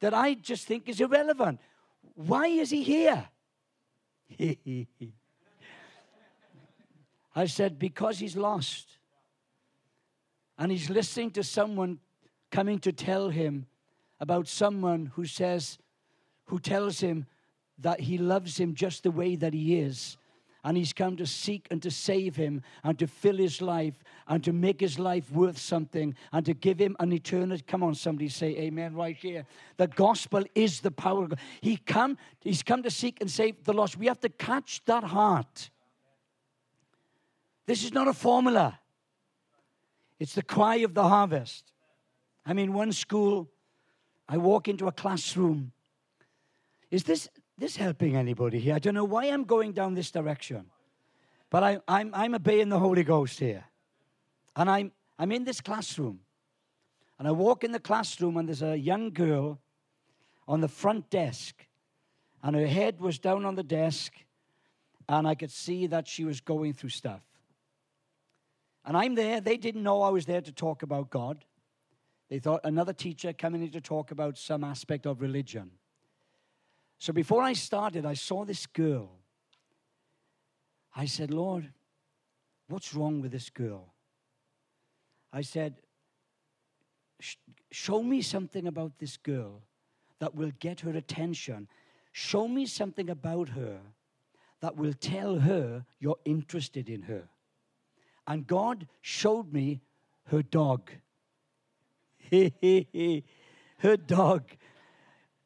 that 0.00 0.12
I 0.12 0.34
just 0.34 0.66
think 0.66 0.88
is 0.88 1.00
irrelevant. 1.00 1.60
Why 2.16 2.48
is 2.48 2.70
he 2.70 2.82
here? 2.82 3.28
I 7.36 7.46
said, 7.46 7.78
Because 7.78 8.18
he's 8.18 8.36
lost. 8.36 8.98
And 10.58 10.72
he's 10.72 10.90
listening 10.90 11.30
to 11.30 11.44
someone 11.44 12.00
coming 12.50 12.80
to 12.80 12.90
tell 12.90 13.28
him 13.28 13.66
about 14.18 14.48
someone 14.48 15.12
who 15.14 15.26
says, 15.26 15.78
who 16.46 16.58
tells 16.58 16.98
him 16.98 17.26
that 17.78 18.00
he 18.00 18.18
loves 18.18 18.58
him 18.58 18.74
just 18.74 19.04
the 19.04 19.12
way 19.12 19.36
that 19.36 19.54
he 19.54 19.78
is. 19.78 20.16
And 20.64 20.78
he's 20.78 20.94
come 20.94 21.16
to 21.18 21.26
seek 21.26 21.68
and 21.70 21.82
to 21.82 21.90
save 21.90 22.36
him 22.36 22.62
and 22.82 22.98
to 22.98 23.06
fill 23.06 23.36
his 23.36 23.60
life 23.60 24.02
and 24.26 24.42
to 24.44 24.52
make 24.52 24.80
his 24.80 24.98
life 24.98 25.30
worth 25.30 25.58
something 25.58 26.16
and 26.32 26.44
to 26.46 26.54
give 26.54 26.78
him 26.78 26.96
an 27.00 27.12
eternity. 27.12 27.62
Come 27.66 27.82
on, 27.82 27.94
somebody 27.94 28.30
say 28.30 28.56
amen 28.56 28.94
right 28.94 29.16
here. 29.16 29.44
The 29.76 29.88
gospel 29.88 30.42
is 30.54 30.80
the 30.80 30.90
power 30.90 31.24
of 31.24 31.30
God. 31.30 31.38
He 31.60 31.76
come, 31.76 32.16
he's 32.40 32.62
come 32.62 32.82
to 32.82 32.90
seek 32.90 33.20
and 33.20 33.30
save 33.30 33.62
the 33.64 33.74
lost. 33.74 33.98
We 33.98 34.06
have 34.06 34.20
to 34.20 34.30
catch 34.30 34.82
that 34.86 35.04
heart. 35.04 35.70
This 37.66 37.84
is 37.84 37.92
not 37.92 38.08
a 38.08 38.14
formula. 38.14 38.78
It's 40.18 40.34
the 40.34 40.42
cry 40.42 40.76
of 40.76 40.94
the 40.94 41.06
harvest. 41.06 41.72
I'm 42.46 42.58
in 42.58 42.72
one 42.72 42.92
school. 42.92 43.50
I 44.28 44.38
walk 44.38 44.68
into 44.68 44.86
a 44.86 44.92
classroom. 44.92 45.72
Is 46.90 47.04
this 47.04 47.28
this 47.56 47.76
helping 47.76 48.16
anybody 48.16 48.58
here? 48.58 48.74
I 48.74 48.78
don't 48.78 48.94
know 48.94 49.04
why 49.04 49.26
I'm 49.26 49.44
going 49.44 49.72
down 49.72 49.94
this 49.94 50.10
direction, 50.10 50.66
but 51.50 51.62
I, 51.62 51.78
I'm, 51.86 52.10
I'm 52.14 52.34
obeying 52.34 52.68
the 52.68 52.78
Holy 52.78 53.04
Ghost 53.04 53.38
here. 53.38 53.64
And 54.56 54.70
I'm, 54.70 54.92
I'm 55.18 55.32
in 55.32 55.44
this 55.44 55.60
classroom. 55.60 56.20
And 57.18 57.28
I 57.28 57.30
walk 57.30 57.64
in 57.64 57.72
the 57.72 57.80
classroom, 57.80 58.36
and 58.36 58.48
there's 58.48 58.62
a 58.62 58.76
young 58.76 59.10
girl 59.10 59.60
on 60.48 60.60
the 60.60 60.68
front 60.68 61.10
desk. 61.10 61.66
And 62.42 62.56
her 62.56 62.66
head 62.66 63.00
was 63.00 63.18
down 63.18 63.44
on 63.44 63.54
the 63.54 63.62
desk, 63.62 64.12
and 65.08 65.26
I 65.26 65.34
could 65.34 65.50
see 65.50 65.86
that 65.86 66.08
she 66.08 66.24
was 66.24 66.40
going 66.40 66.72
through 66.72 66.90
stuff. 66.90 67.22
And 68.84 68.96
I'm 68.96 69.14
there. 69.14 69.40
They 69.40 69.56
didn't 69.56 69.82
know 69.82 70.02
I 70.02 70.10
was 70.10 70.26
there 70.26 70.42
to 70.42 70.52
talk 70.52 70.82
about 70.82 71.10
God. 71.10 71.44
They 72.28 72.38
thought 72.38 72.60
another 72.64 72.92
teacher 72.92 73.32
coming 73.32 73.62
in 73.62 73.70
to 73.70 73.80
talk 73.80 74.10
about 74.10 74.36
some 74.36 74.64
aspect 74.64 75.06
of 75.06 75.20
religion. 75.20 75.70
So 76.98 77.12
before 77.12 77.42
I 77.42 77.52
started, 77.52 78.06
I 78.06 78.14
saw 78.14 78.44
this 78.44 78.66
girl. 78.66 79.10
I 80.96 81.06
said, 81.06 81.30
Lord, 81.30 81.70
what's 82.68 82.94
wrong 82.94 83.20
with 83.20 83.32
this 83.32 83.50
girl? 83.50 83.92
I 85.32 85.42
said, 85.42 85.74
Show 87.70 88.02
me 88.02 88.22
something 88.22 88.66
about 88.66 88.98
this 88.98 89.16
girl 89.16 89.62
that 90.20 90.34
will 90.34 90.52
get 90.60 90.80
her 90.80 90.90
attention. 90.90 91.68
Show 92.12 92.46
me 92.46 92.66
something 92.66 93.10
about 93.10 93.48
her 93.50 93.78
that 94.60 94.76
will 94.76 94.92
tell 94.92 95.40
her 95.40 95.84
you're 95.98 96.18
interested 96.24 96.88
in 96.88 97.02
her. 97.02 97.28
And 98.26 98.46
God 98.46 98.86
showed 99.00 99.52
me 99.52 99.80
her 100.28 100.42
dog. 100.42 100.90
her 102.30 103.96
dog. 103.96 104.44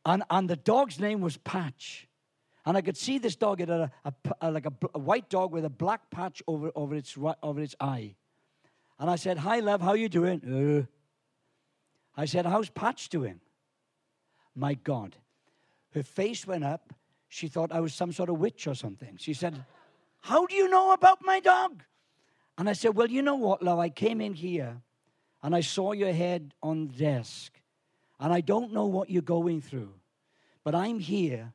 And, 0.08 0.22
and 0.30 0.48
the 0.48 0.56
dog's 0.56 0.98
name 0.98 1.20
was 1.20 1.36
Patch. 1.36 2.08
And 2.64 2.78
I 2.78 2.80
could 2.80 2.96
see 2.96 3.18
this 3.18 3.36
dog, 3.36 3.60
it 3.60 3.68
had 3.68 3.90
a, 4.06 4.14
a, 4.40 4.50
like 4.50 4.64
a, 4.64 4.72
a, 4.94 4.98
white 4.98 5.28
dog 5.28 5.52
with 5.52 5.66
a 5.66 5.70
black 5.70 6.10
patch 6.10 6.42
over, 6.46 6.72
over, 6.74 6.94
its, 6.94 7.14
over 7.42 7.60
its 7.60 7.76
eye. 7.78 8.14
And 8.98 9.10
I 9.10 9.16
said, 9.16 9.36
Hi, 9.36 9.60
love, 9.60 9.82
how 9.82 9.92
you 9.92 10.08
doing? 10.08 10.86
Uh. 10.86 12.20
I 12.20 12.24
said, 12.24 12.46
How's 12.46 12.70
Patch 12.70 13.10
doing? 13.10 13.38
My 14.56 14.74
God. 14.74 15.14
Her 15.92 16.02
face 16.02 16.46
went 16.46 16.64
up. 16.64 16.94
She 17.28 17.48
thought 17.48 17.70
I 17.70 17.80
was 17.80 17.92
some 17.92 18.12
sort 18.12 18.30
of 18.30 18.38
witch 18.38 18.66
or 18.66 18.74
something. 18.74 19.18
She 19.18 19.34
said, 19.34 19.62
How 20.22 20.46
do 20.46 20.54
you 20.56 20.68
know 20.68 20.92
about 20.92 21.18
my 21.22 21.40
dog? 21.40 21.82
And 22.56 22.66
I 22.66 22.72
said, 22.72 22.94
Well, 22.94 23.10
you 23.10 23.20
know 23.20 23.36
what, 23.36 23.62
love? 23.62 23.78
I 23.78 23.90
came 23.90 24.22
in 24.22 24.32
here 24.32 24.80
and 25.42 25.54
I 25.54 25.60
saw 25.60 25.92
your 25.92 26.12
head 26.14 26.54
on 26.62 26.88
the 26.88 26.94
desk. 26.94 27.52
And 28.20 28.32
I 28.32 28.40
don't 28.40 28.72
know 28.72 28.86
what 28.86 29.10
you're 29.10 29.22
going 29.22 29.60
through, 29.60 29.92
but 30.64 30.74
I'm 30.74 30.98
here. 30.98 31.52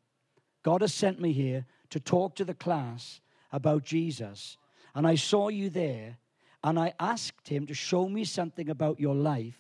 God 0.64 0.82
has 0.82 0.94
sent 0.94 1.20
me 1.20 1.34
here 1.34 1.66
to 1.90 2.00
talk 2.00 2.36
to 2.36 2.46
the 2.46 2.54
class 2.54 3.22
about 3.52 3.84
Jesus. 3.84 4.58
And 4.96 5.06
I 5.08 5.16
saw 5.16 5.50
you 5.50 5.70
there, 5.70 6.18
and 6.64 6.80
I 6.80 6.94
asked 7.00 7.48
him 7.48 7.68
to 7.68 7.74
show 7.74 8.08
me 8.08 8.24
something 8.24 8.70
about 8.70 9.00
your 9.00 9.16
life 9.16 9.60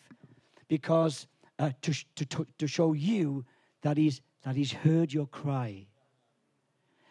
because 0.67 1.27
uh, 1.59 1.71
to, 1.81 1.93
to, 2.15 2.47
to 2.57 2.67
show 2.67 2.93
you 2.93 3.45
that 3.81 3.97
he's, 3.97 4.21
that 4.43 4.55
he's 4.55 4.71
heard 4.71 5.13
your 5.13 5.27
cry. 5.27 5.85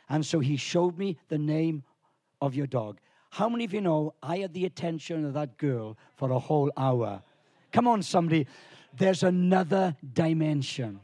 And 0.08 0.24
so 0.24 0.40
he 0.40 0.56
showed 0.56 0.98
me 0.98 1.18
the 1.28 1.38
name 1.38 1.84
of 2.40 2.54
your 2.54 2.66
dog. 2.66 2.98
How 3.30 3.48
many 3.48 3.64
of 3.64 3.72
you 3.72 3.80
know 3.80 4.14
I 4.22 4.38
had 4.38 4.52
the 4.52 4.66
attention 4.66 5.24
of 5.24 5.34
that 5.34 5.56
girl 5.56 5.96
for 6.16 6.30
a 6.32 6.38
whole 6.38 6.70
hour? 6.76 7.22
Come 7.72 7.88
on, 7.88 8.02
somebody 8.02 8.46
there's 8.94 9.22
another 9.22 9.96
dimension. 10.12 11.00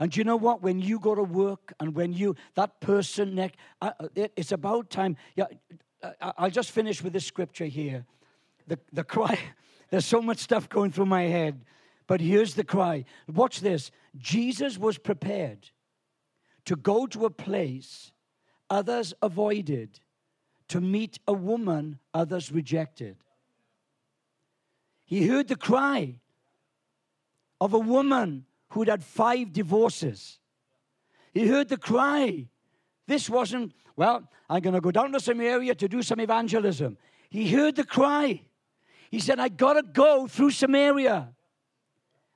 And 0.00 0.16
you 0.16 0.24
know 0.24 0.36
what? 0.36 0.62
When 0.62 0.80
you 0.80 0.98
go 0.98 1.14
to 1.14 1.22
work 1.22 1.74
and 1.78 1.94
when 1.94 2.14
you, 2.14 2.34
that 2.54 2.80
person 2.80 3.34
next, 3.34 3.58
uh, 3.82 3.92
it, 4.14 4.32
it's 4.34 4.50
about 4.50 4.88
time. 4.88 5.16
Yeah, 5.36 5.44
uh, 6.02 6.32
I'll 6.38 6.50
just 6.50 6.70
finish 6.70 7.02
with 7.02 7.12
this 7.12 7.26
scripture 7.26 7.66
here. 7.66 8.06
The, 8.66 8.78
the 8.94 9.04
cry, 9.04 9.38
there's 9.90 10.06
so 10.06 10.22
much 10.22 10.38
stuff 10.38 10.70
going 10.70 10.90
through 10.90 11.06
my 11.06 11.24
head, 11.24 11.60
but 12.06 12.22
here's 12.22 12.54
the 12.54 12.64
cry. 12.64 13.04
Watch 13.28 13.60
this. 13.60 13.90
Jesus 14.16 14.78
was 14.78 14.96
prepared 14.96 15.68
to 16.64 16.76
go 16.76 17.06
to 17.06 17.26
a 17.26 17.30
place 17.30 18.10
others 18.70 19.12
avoided, 19.20 20.00
to 20.68 20.80
meet 20.80 21.18
a 21.28 21.32
woman 21.34 21.98
others 22.14 22.50
rejected. 22.50 23.16
He 25.04 25.26
heard 25.26 25.48
the 25.48 25.56
cry 25.56 26.20
of 27.60 27.74
a 27.74 27.78
woman 27.78 28.46
who'd 28.70 28.88
had 28.88 29.04
five 29.04 29.52
divorces. 29.52 30.38
He 31.32 31.46
heard 31.46 31.68
the 31.68 31.76
cry. 31.76 32.46
This 33.06 33.28
wasn't, 33.28 33.72
well, 33.96 34.28
I'm 34.48 34.60
going 34.60 34.74
to 34.74 34.80
go 34.80 34.90
down 34.90 35.12
to 35.12 35.20
some 35.20 35.40
area 35.40 35.74
to 35.74 35.88
do 35.88 36.02
some 36.02 36.20
evangelism. 36.20 36.96
He 37.28 37.50
heard 37.50 37.76
the 37.76 37.84
cry. 37.84 38.42
He 39.10 39.20
said, 39.20 39.38
I 39.40 39.48
got 39.48 39.74
to 39.74 39.82
go 39.82 40.26
through 40.26 40.52
Samaria. 40.52 41.34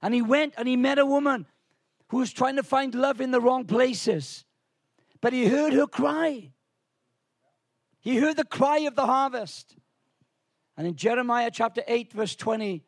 And 0.02 0.12
he 0.12 0.22
went 0.22 0.54
and 0.56 0.68
he 0.68 0.76
met 0.76 0.98
a 0.98 1.06
woman 1.06 1.46
who 2.08 2.18
was 2.18 2.32
trying 2.32 2.56
to 2.56 2.62
find 2.62 2.94
love 2.94 3.20
in 3.20 3.30
the 3.30 3.40
wrong 3.40 3.64
places. 3.64 4.44
But 5.20 5.32
he 5.32 5.46
heard 5.46 5.72
her 5.72 5.86
cry. 5.86 6.50
He 8.00 8.18
heard 8.18 8.36
the 8.36 8.44
cry 8.44 8.78
of 8.80 8.96
the 8.96 9.06
harvest. 9.06 9.76
And 10.76 10.86
in 10.86 10.96
Jeremiah 10.96 11.50
chapter 11.52 11.82
8, 11.86 12.12
verse 12.12 12.36
20, 12.36 12.84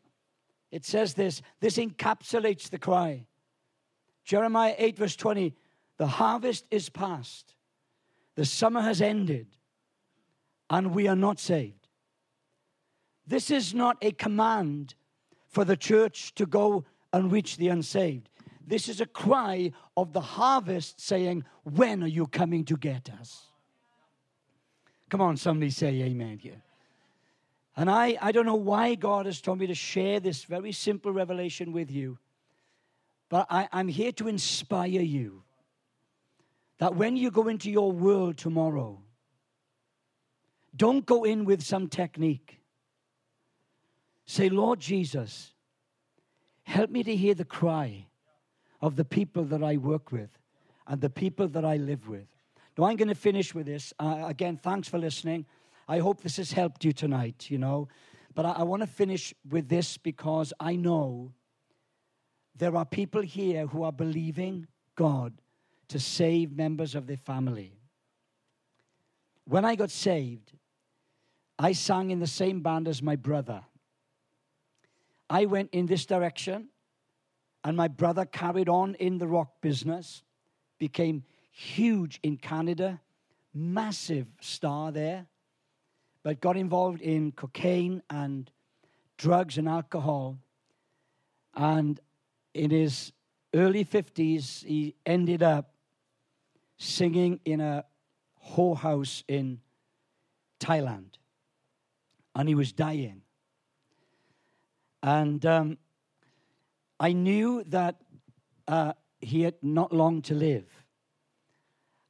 it 0.70 0.85
says 0.85 1.14
this 1.14 1.40
this 1.61 1.78
encapsulates 1.78 2.68
the 2.68 2.78
cry. 2.78 3.26
Jeremiah 4.26 4.74
8, 4.76 4.98
verse 4.98 5.16
20 5.16 5.54
the 5.98 6.06
harvest 6.06 6.66
is 6.70 6.90
past, 6.90 7.54
the 8.34 8.44
summer 8.44 8.82
has 8.82 9.00
ended, 9.00 9.46
and 10.68 10.94
we 10.94 11.08
are 11.08 11.16
not 11.16 11.38
saved. 11.38 11.88
This 13.26 13.50
is 13.50 13.72
not 13.72 13.96
a 14.02 14.12
command 14.12 14.94
for 15.48 15.64
the 15.64 15.76
church 15.76 16.34
to 16.34 16.44
go 16.44 16.84
and 17.14 17.32
reach 17.32 17.56
the 17.56 17.68
unsaved. 17.68 18.28
This 18.66 18.90
is 18.90 19.00
a 19.00 19.06
cry 19.06 19.72
of 19.96 20.12
the 20.12 20.20
harvest 20.20 21.00
saying, 21.00 21.44
When 21.62 22.02
are 22.02 22.08
you 22.08 22.26
coming 22.26 22.64
to 22.66 22.76
get 22.76 23.08
us? 23.18 23.46
Come 25.08 25.22
on, 25.22 25.38
somebody 25.38 25.70
say 25.70 26.02
amen 26.02 26.38
here. 26.38 26.62
And 27.76 27.90
I, 27.90 28.18
I 28.20 28.32
don't 28.32 28.46
know 28.46 28.54
why 28.54 28.96
God 28.96 29.24
has 29.26 29.40
told 29.40 29.60
me 29.60 29.66
to 29.68 29.74
share 29.74 30.20
this 30.20 30.44
very 30.44 30.72
simple 30.72 31.12
revelation 31.12 31.72
with 31.72 31.90
you, 31.90 32.18
but 33.28 33.46
I, 33.50 33.68
I'm 33.72 33.88
here 33.88 34.12
to 34.12 34.28
inspire 34.28 34.88
you 34.88 35.42
that 36.78 36.94
when 36.94 37.16
you 37.16 37.30
go 37.30 37.48
into 37.48 37.70
your 37.70 37.90
world 37.90 38.36
tomorrow, 38.36 39.00
don't 40.74 41.06
go 41.06 41.24
in 41.24 41.44
with 41.44 41.62
some 41.62 41.88
technique. 41.88 42.60
Say, 44.26 44.48
Lord 44.48 44.80
Jesus, 44.80 45.52
help 46.64 46.90
me 46.90 47.02
to 47.02 47.16
hear 47.16 47.34
the 47.34 47.44
cry 47.44 48.06
of 48.80 48.96
the 48.96 49.04
people 49.04 49.44
that 49.44 49.62
I 49.62 49.78
work 49.78 50.12
with 50.12 50.30
and 50.86 51.00
the 51.00 51.10
people 51.10 51.48
that 51.48 51.64
I 51.64 51.76
live 51.76 52.08
with. 52.08 52.26
Now, 52.76 52.84
I'm 52.84 52.96
going 52.96 53.08
to 53.08 53.14
finish 53.14 53.54
with 53.54 53.66
this. 53.66 53.94
Uh, 53.98 54.24
again, 54.26 54.58
thanks 54.62 54.86
for 54.86 54.98
listening. 54.98 55.46
I 55.88 55.98
hope 55.98 56.20
this 56.20 56.36
has 56.36 56.52
helped 56.52 56.84
you 56.84 56.92
tonight, 56.92 57.46
you 57.50 57.58
know. 57.58 57.88
But 58.34 58.44
I, 58.44 58.50
I 58.52 58.62
want 58.64 58.82
to 58.82 58.86
finish 58.86 59.32
with 59.48 59.68
this 59.68 59.96
because 59.96 60.52
I 60.60 60.76
know 60.76 61.32
there 62.56 62.76
are 62.76 62.84
people 62.84 63.22
here 63.22 63.66
who 63.66 63.82
are 63.82 63.92
believing 63.92 64.66
God 64.94 65.32
to 65.88 66.00
save 66.00 66.56
members 66.56 66.94
of 66.94 67.06
their 67.06 67.16
family. 67.16 67.72
When 69.44 69.64
I 69.64 69.76
got 69.76 69.90
saved, 69.90 70.52
I 71.58 71.72
sang 71.72 72.10
in 72.10 72.18
the 72.18 72.26
same 72.26 72.60
band 72.60 72.88
as 72.88 73.02
my 73.02 73.16
brother. 73.16 73.62
I 75.28 75.46
went 75.46 75.70
in 75.72 75.86
this 75.86 76.06
direction, 76.06 76.68
and 77.64 77.76
my 77.76 77.88
brother 77.88 78.24
carried 78.24 78.68
on 78.68 78.94
in 78.96 79.18
the 79.18 79.26
rock 79.26 79.60
business, 79.60 80.22
became 80.78 81.24
huge 81.50 82.20
in 82.22 82.36
Canada, 82.36 83.00
massive 83.54 84.26
star 84.40 84.92
there 84.92 85.26
but 86.26 86.40
got 86.40 86.56
involved 86.56 87.00
in 87.02 87.30
cocaine 87.30 88.02
and 88.10 88.50
drugs 89.16 89.58
and 89.58 89.68
alcohol. 89.68 90.36
And 91.54 92.00
in 92.56 92.70
his 92.70 93.12
early 93.54 93.84
50s, 93.84 94.64
he 94.64 94.96
ended 95.04 95.42
up 95.42 95.74
singing 96.78 97.40
in 97.44 97.60
a 97.60 97.84
whorehouse 98.52 99.22
in 99.28 99.60
Thailand. 100.60 101.18
And 102.34 102.48
he 102.48 102.54
was 102.54 102.72
dying. 102.72 103.22
And 105.02 105.44
um, 105.46 105.78
I 106.98 107.12
knew 107.12 107.62
that 107.64 107.96
uh, 108.66 108.92
he 109.20 109.42
had 109.42 109.54
not 109.62 109.92
long 109.92 110.22
to 110.22 110.34
live. 110.34 110.66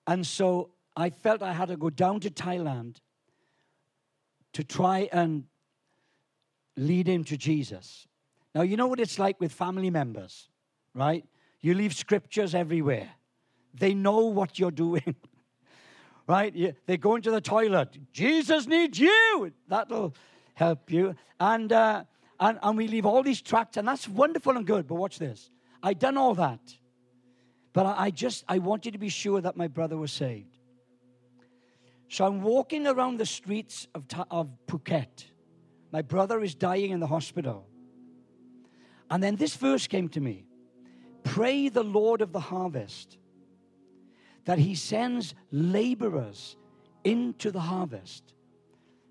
And 0.06 0.26
so 0.26 0.70
I 0.96 1.10
felt 1.10 1.42
I 1.42 1.52
had 1.52 1.68
to 1.68 1.76
go 1.76 1.90
down 1.90 2.20
to 2.20 2.30
Thailand 2.30 2.96
to 4.52 4.64
try 4.64 5.08
and 5.12 5.44
lead 6.76 7.08
him 7.08 7.24
to 7.24 7.36
Jesus. 7.36 8.06
Now, 8.56 8.62
you 8.62 8.78
know 8.78 8.86
what 8.86 9.00
it's 9.00 9.18
like 9.18 9.38
with 9.38 9.52
family 9.52 9.90
members, 9.90 10.48
right? 10.94 11.22
You 11.60 11.74
leave 11.74 11.94
scriptures 11.94 12.54
everywhere, 12.54 13.10
they 13.74 13.92
know 13.92 14.20
what 14.20 14.58
you're 14.58 14.70
doing. 14.70 15.14
right? 16.26 16.74
They 16.86 16.96
go 16.96 17.16
into 17.16 17.30
the 17.30 17.42
toilet. 17.42 17.98
Jesus 18.14 18.66
needs 18.66 18.98
you. 18.98 19.52
That'll 19.68 20.14
help 20.54 20.90
you. 20.90 21.14
And, 21.38 21.70
uh, 21.70 22.04
and, 22.40 22.58
and 22.62 22.78
we 22.78 22.88
leave 22.88 23.04
all 23.04 23.22
these 23.22 23.42
tracts, 23.42 23.76
and 23.76 23.86
that's 23.86 24.08
wonderful 24.08 24.56
and 24.56 24.66
good. 24.66 24.86
But 24.86 24.94
watch 24.94 25.18
this. 25.18 25.50
I 25.82 25.92
done 25.92 26.16
all 26.16 26.34
that. 26.36 26.60
But 27.74 27.84
I, 27.84 28.04
I 28.04 28.10
just, 28.10 28.42
I 28.48 28.56
wanted 28.56 28.94
to 28.94 28.98
be 28.98 29.10
sure 29.10 29.42
that 29.42 29.58
my 29.58 29.68
brother 29.68 29.98
was 29.98 30.12
saved. 30.12 30.56
So 32.08 32.24
I'm 32.24 32.40
walking 32.40 32.86
around 32.86 33.18
the 33.18 33.26
streets 33.26 33.86
of, 33.94 34.04
of 34.30 34.48
Phuket. 34.66 35.26
My 35.92 36.00
brother 36.00 36.42
is 36.42 36.54
dying 36.54 36.92
in 36.92 37.00
the 37.00 37.06
hospital. 37.06 37.66
And 39.10 39.22
then 39.22 39.36
this 39.36 39.54
verse 39.56 39.86
came 39.86 40.08
to 40.10 40.20
me 40.20 40.44
Pray 41.24 41.68
the 41.68 41.82
Lord 41.82 42.20
of 42.22 42.32
the 42.32 42.40
harvest 42.40 43.18
that 44.44 44.58
he 44.58 44.74
sends 44.74 45.34
laborers 45.50 46.56
into 47.04 47.50
the 47.50 47.60
harvest. 47.60 48.34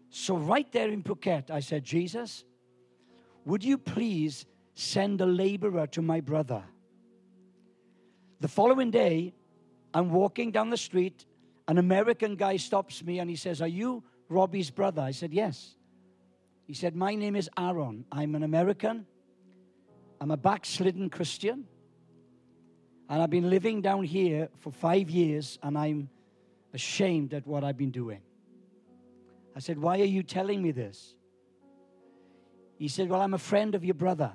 So, 0.10 0.38
right 0.38 0.72
there 0.72 0.90
in 0.90 1.04
Phuket, 1.04 1.52
I 1.52 1.60
said, 1.60 1.84
Jesus, 1.84 2.46
would 3.44 3.64
you 3.64 3.78
please 3.78 4.46
send 4.76 5.20
a 5.20 5.26
laborer 5.26 5.88
to 5.88 6.02
my 6.02 6.22
brother? 6.22 6.64
The 8.40 8.48
following 8.48 8.92
day, 8.92 9.34
I'm 9.94 10.10
walking 10.10 10.52
down 10.52 10.70
the 10.70 10.78
street 10.78 11.26
an 11.68 11.78
American 11.78 12.36
guy 12.36 12.58
stops 12.58 13.04
me 13.04 13.20
and 13.20 13.30
he 13.30 13.36
says, 13.36 13.62
Are 13.62 13.68
you 13.68 14.04
Robbie's 14.30 14.70
brother? 14.70 15.02
I 15.02 15.12
said, 15.12 15.34
Yes. 15.34 15.76
He 16.66 16.74
said, 16.74 16.96
My 16.96 17.16
name 17.16 17.36
is 17.36 17.50
Aaron. 17.58 18.06
I'm 18.12 18.36
an 18.36 18.44
American. 18.44 19.06
I'm 20.26 20.32
a 20.32 20.38
backslidden 20.38 21.12
Christian. 21.12 21.66
And 23.08 23.22
I've 23.22 23.30
been 23.30 23.48
living 23.48 23.84
down 23.84 24.04
here 24.04 24.50
for 24.58 24.72
five 24.72 25.08
years 25.12 25.60
and 25.62 25.78
I'm 25.78 26.10
ashamed 26.74 27.36
at 27.36 27.46
what 27.46 27.64
I've 27.64 27.78
been 27.78 27.92
doing. 27.92 28.22
I 29.56 29.60
said, 29.60 29.78
Why 29.78 30.02
are 30.02 30.12
you 30.16 30.24
telling 30.24 30.64
me 30.64 30.72
this? 30.72 31.16
He 32.80 32.88
said, 32.88 33.08
Well, 33.08 33.22
I'm 33.22 33.36
a 33.36 33.38
friend 33.38 33.76
of 33.76 33.86
your 33.86 33.94
brother. 33.94 34.32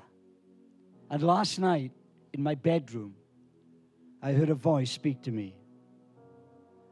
And 1.10 1.24
last 1.24 1.58
night 1.58 1.90
in 2.32 2.40
my 2.40 2.54
bedroom, 2.54 3.16
I 4.22 4.30
heard 4.30 4.50
a 4.50 4.54
voice 4.54 4.92
speak 4.92 5.22
to 5.22 5.32
me. 5.32 5.56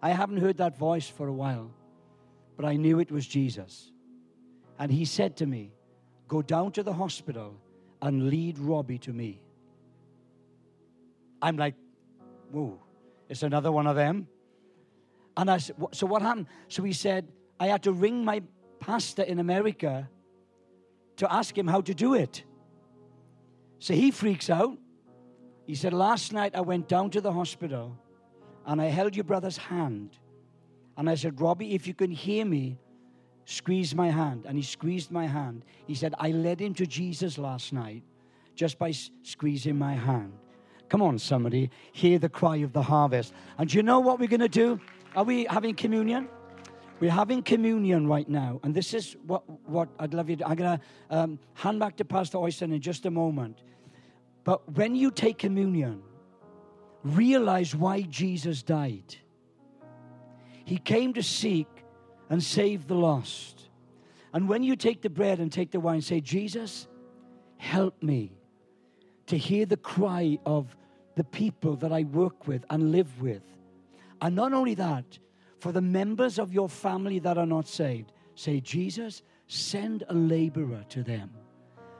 I 0.02 0.10
haven't 0.10 0.38
heard 0.38 0.56
that 0.56 0.76
voice 0.76 1.08
for 1.08 1.28
a 1.28 1.32
while, 1.32 1.70
but 2.56 2.66
I 2.66 2.74
knew 2.74 2.98
it 2.98 3.12
was 3.12 3.28
Jesus. 3.28 3.92
And 4.76 4.90
he 4.90 5.04
said 5.04 5.36
to 5.36 5.46
me, 5.46 5.70
Go 6.26 6.42
down 6.42 6.72
to 6.72 6.82
the 6.82 6.94
hospital 6.94 7.60
and 8.00 8.28
lead 8.28 8.58
Robbie 8.58 8.98
to 8.98 9.12
me. 9.12 9.40
I'm 11.42 11.56
like, 11.56 11.74
Whoa, 12.50 12.78
it's 13.28 13.42
another 13.42 13.70
one 13.70 13.86
of 13.86 13.96
them. 13.96 14.28
And 15.36 15.50
I 15.50 15.58
said, 15.58 15.76
So 15.92 16.06
what 16.06 16.22
happened? 16.22 16.46
So 16.68 16.82
he 16.82 16.92
said, 16.92 17.28
I 17.60 17.66
had 17.66 17.82
to 17.84 17.92
ring 17.92 18.24
my 18.24 18.42
pastor 18.80 19.22
in 19.22 19.38
America 19.38 20.08
to 21.16 21.32
ask 21.32 21.56
him 21.56 21.66
how 21.66 21.80
to 21.82 21.94
do 21.94 22.14
it. 22.14 22.44
So 23.80 23.94
he 23.94 24.10
freaks 24.10 24.50
out. 24.50 24.78
He 25.66 25.74
said, 25.74 25.92
Last 25.92 26.32
night 26.32 26.54
I 26.54 26.60
went 26.60 26.88
down 26.88 27.10
to 27.10 27.20
the 27.20 27.32
hospital 27.32 27.96
and 28.66 28.80
I 28.80 28.86
held 28.86 29.16
your 29.16 29.24
brother's 29.24 29.56
hand. 29.56 30.18
And 30.96 31.08
I 31.08 31.14
said, 31.14 31.40
Robbie, 31.40 31.74
if 31.74 31.86
you 31.86 31.94
can 31.94 32.10
hear 32.10 32.44
me, 32.44 32.78
squeeze 33.48 33.94
my 33.94 34.10
hand. 34.10 34.44
And 34.46 34.58
he 34.58 34.62
squeezed 34.62 35.10
my 35.10 35.26
hand. 35.26 35.64
He 35.86 35.94
said, 35.94 36.14
I 36.18 36.32
led 36.32 36.60
him 36.60 36.74
to 36.74 36.86
Jesus 36.86 37.38
last 37.38 37.72
night 37.72 38.02
just 38.54 38.78
by 38.78 38.92
squeezing 39.22 39.78
my 39.78 39.94
hand. 39.94 40.32
Come 40.90 41.00
on, 41.00 41.18
somebody. 41.18 41.70
Hear 41.92 42.18
the 42.18 42.28
cry 42.28 42.56
of 42.56 42.74
the 42.74 42.82
harvest. 42.82 43.32
And 43.56 43.70
do 43.70 43.78
you 43.78 43.82
know 43.82 44.00
what 44.00 44.20
we're 44.20 44.28
going 44.28 44.40
to 44.40 44.48
do? 44.48 44.78
Are 45.16 45.24
we 45.24 45.46
having 45.46 45.74
communion? 45.74 46.28
We're 47.00 47.10
having 47.10 47.42
communion 47.42 48.06
right 48.06 48.28
now. 48.28 48.60
And 48.64 48.74
this 48.74 48.92
is 48.92 49.16
what, 49.26 49.48
what 49.66 49.88
I'd 49.98 50.12
love 50.12 50.28
you 50.28 50.36
to. 50.36 50.46
I'm 50.46 50.56
going 50.56 50.78
to 50.78 50.84
um, 51.08 51.38
hand 51.54 51.80
back 51.80 51.96
to 51.96 52.04
Pastor 52.04 52.36
Oyston 52.36 52.74
in 52.74 52.80
just 52.82 53.06
a 53.06 53.10
moment. 53.10 53.62
But 54.44 54.70
when 54.74 54.94
you 54.94 55.10
take 55.10 55.38
communion, 55.38 56.02
realize 57.02 57.74
why 57.74 58.02
Jesus 58.02 58.62
died. 58.62 59.16
He 60.66 60.76
came 60.76 61.14
to 61.14 61.22
seek 61.22 61.66
and 62.30 62.42
save 62.42 62.86
the 62.86 62.94
lost. 62.94 63.68
And 64.32 64.48
when 64.48 64.62
you 64.62 64.76
take 64.76 65.02
the 65.02 65.10
bread 65.10 65.40
and 65.40 65.50
take 65.50 65.70
the 65.70 65.80
wine, 65.80 66.02
say, 66.02 66.20
Jesus, 66.20 66.86
help 67.56 68.02
me 68.02 68.32
to 69.26 69.36
hear 69.36 69.66
the 69.66 69.76
cry 69.76 70.38
of 70.44 70.76
the 71.16 71.24
people 71.24 71.76
that 71.76 71.92
I 71.92 72.04
work 72.04 72.46
with 72.46 72.64
and 72.70 72.92
live 72.92 73.20
with. 73.20 73.42
And 74.20 74.36
not 74.36 74.52
only 74.52 74.74
that, 74.74 75.18
for 75.58 75.72
the 75.72 75.80
members 75.80 76.38
of 76.38 76.52
your 76.52 76.68
family 76.68 77.18
that 77.20 77.38
are 77.38 77.46
not 77.46 77.66
saved, 77.66 78.12
say, 78.34 78.60
Jesus, 78.60 79.22
send 79.48 80.04
a 80.08 80.14
laborer 80.14 80.84
to 80.90 81.02
them. 81.02 81.30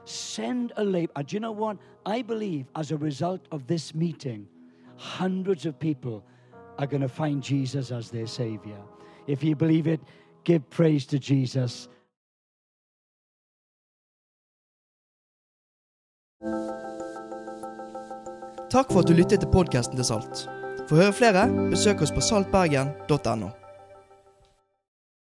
Send 0.05 0.71
a 0.77 0.83
laborer. 0.83 1.23
Do 1.23 1.35
you 1.35 1.39
know 1.39 1.51
what? 1.51 1.77
I 2.05 2.21
believe 2.21 2.67
as 2.75 2.91
a 2.91 2.97
result 2.97 3.45
of 3.51 3.67
this 3.67 3.93
meeting, 3.93 4.47
hundreds 4.95 5.65
of 5.65 5.79
people 5.79 6.23
are 6.77 6.87
going 6.87 7.01
to 7.01 7.09
find 7.09 7.43
Jesus 7.43 7.91
as 7.91 8.09
their 8.09 8.27
Savior. 8.27 8.79
If 9.29 9.43
you 9.43 9.55
believe 9.55 9.87
it, 9.87 10.01
give 10.43 10.67
praise 10.69 11.05
to 11.07 11.19
Jesus. 11.19 11.87
Takk 18.69 18.91
for 18.91 18.99
at 18.99 19.07
du 19.07 19.13
lyttet 19.13 19.39
til 19.39 19.49
podkasten 19.53 19.97
til 19.97 20.05
Salt. 20.05 20.45
For 20.89 20.97
å 20.97 21.01
høre 21.03 21.13
flere, 21.13 21.45
besøk 21.69 22.01
oss 22.05 22.13
på 22.13 22.21
saltbergen.no. 22.25 23.58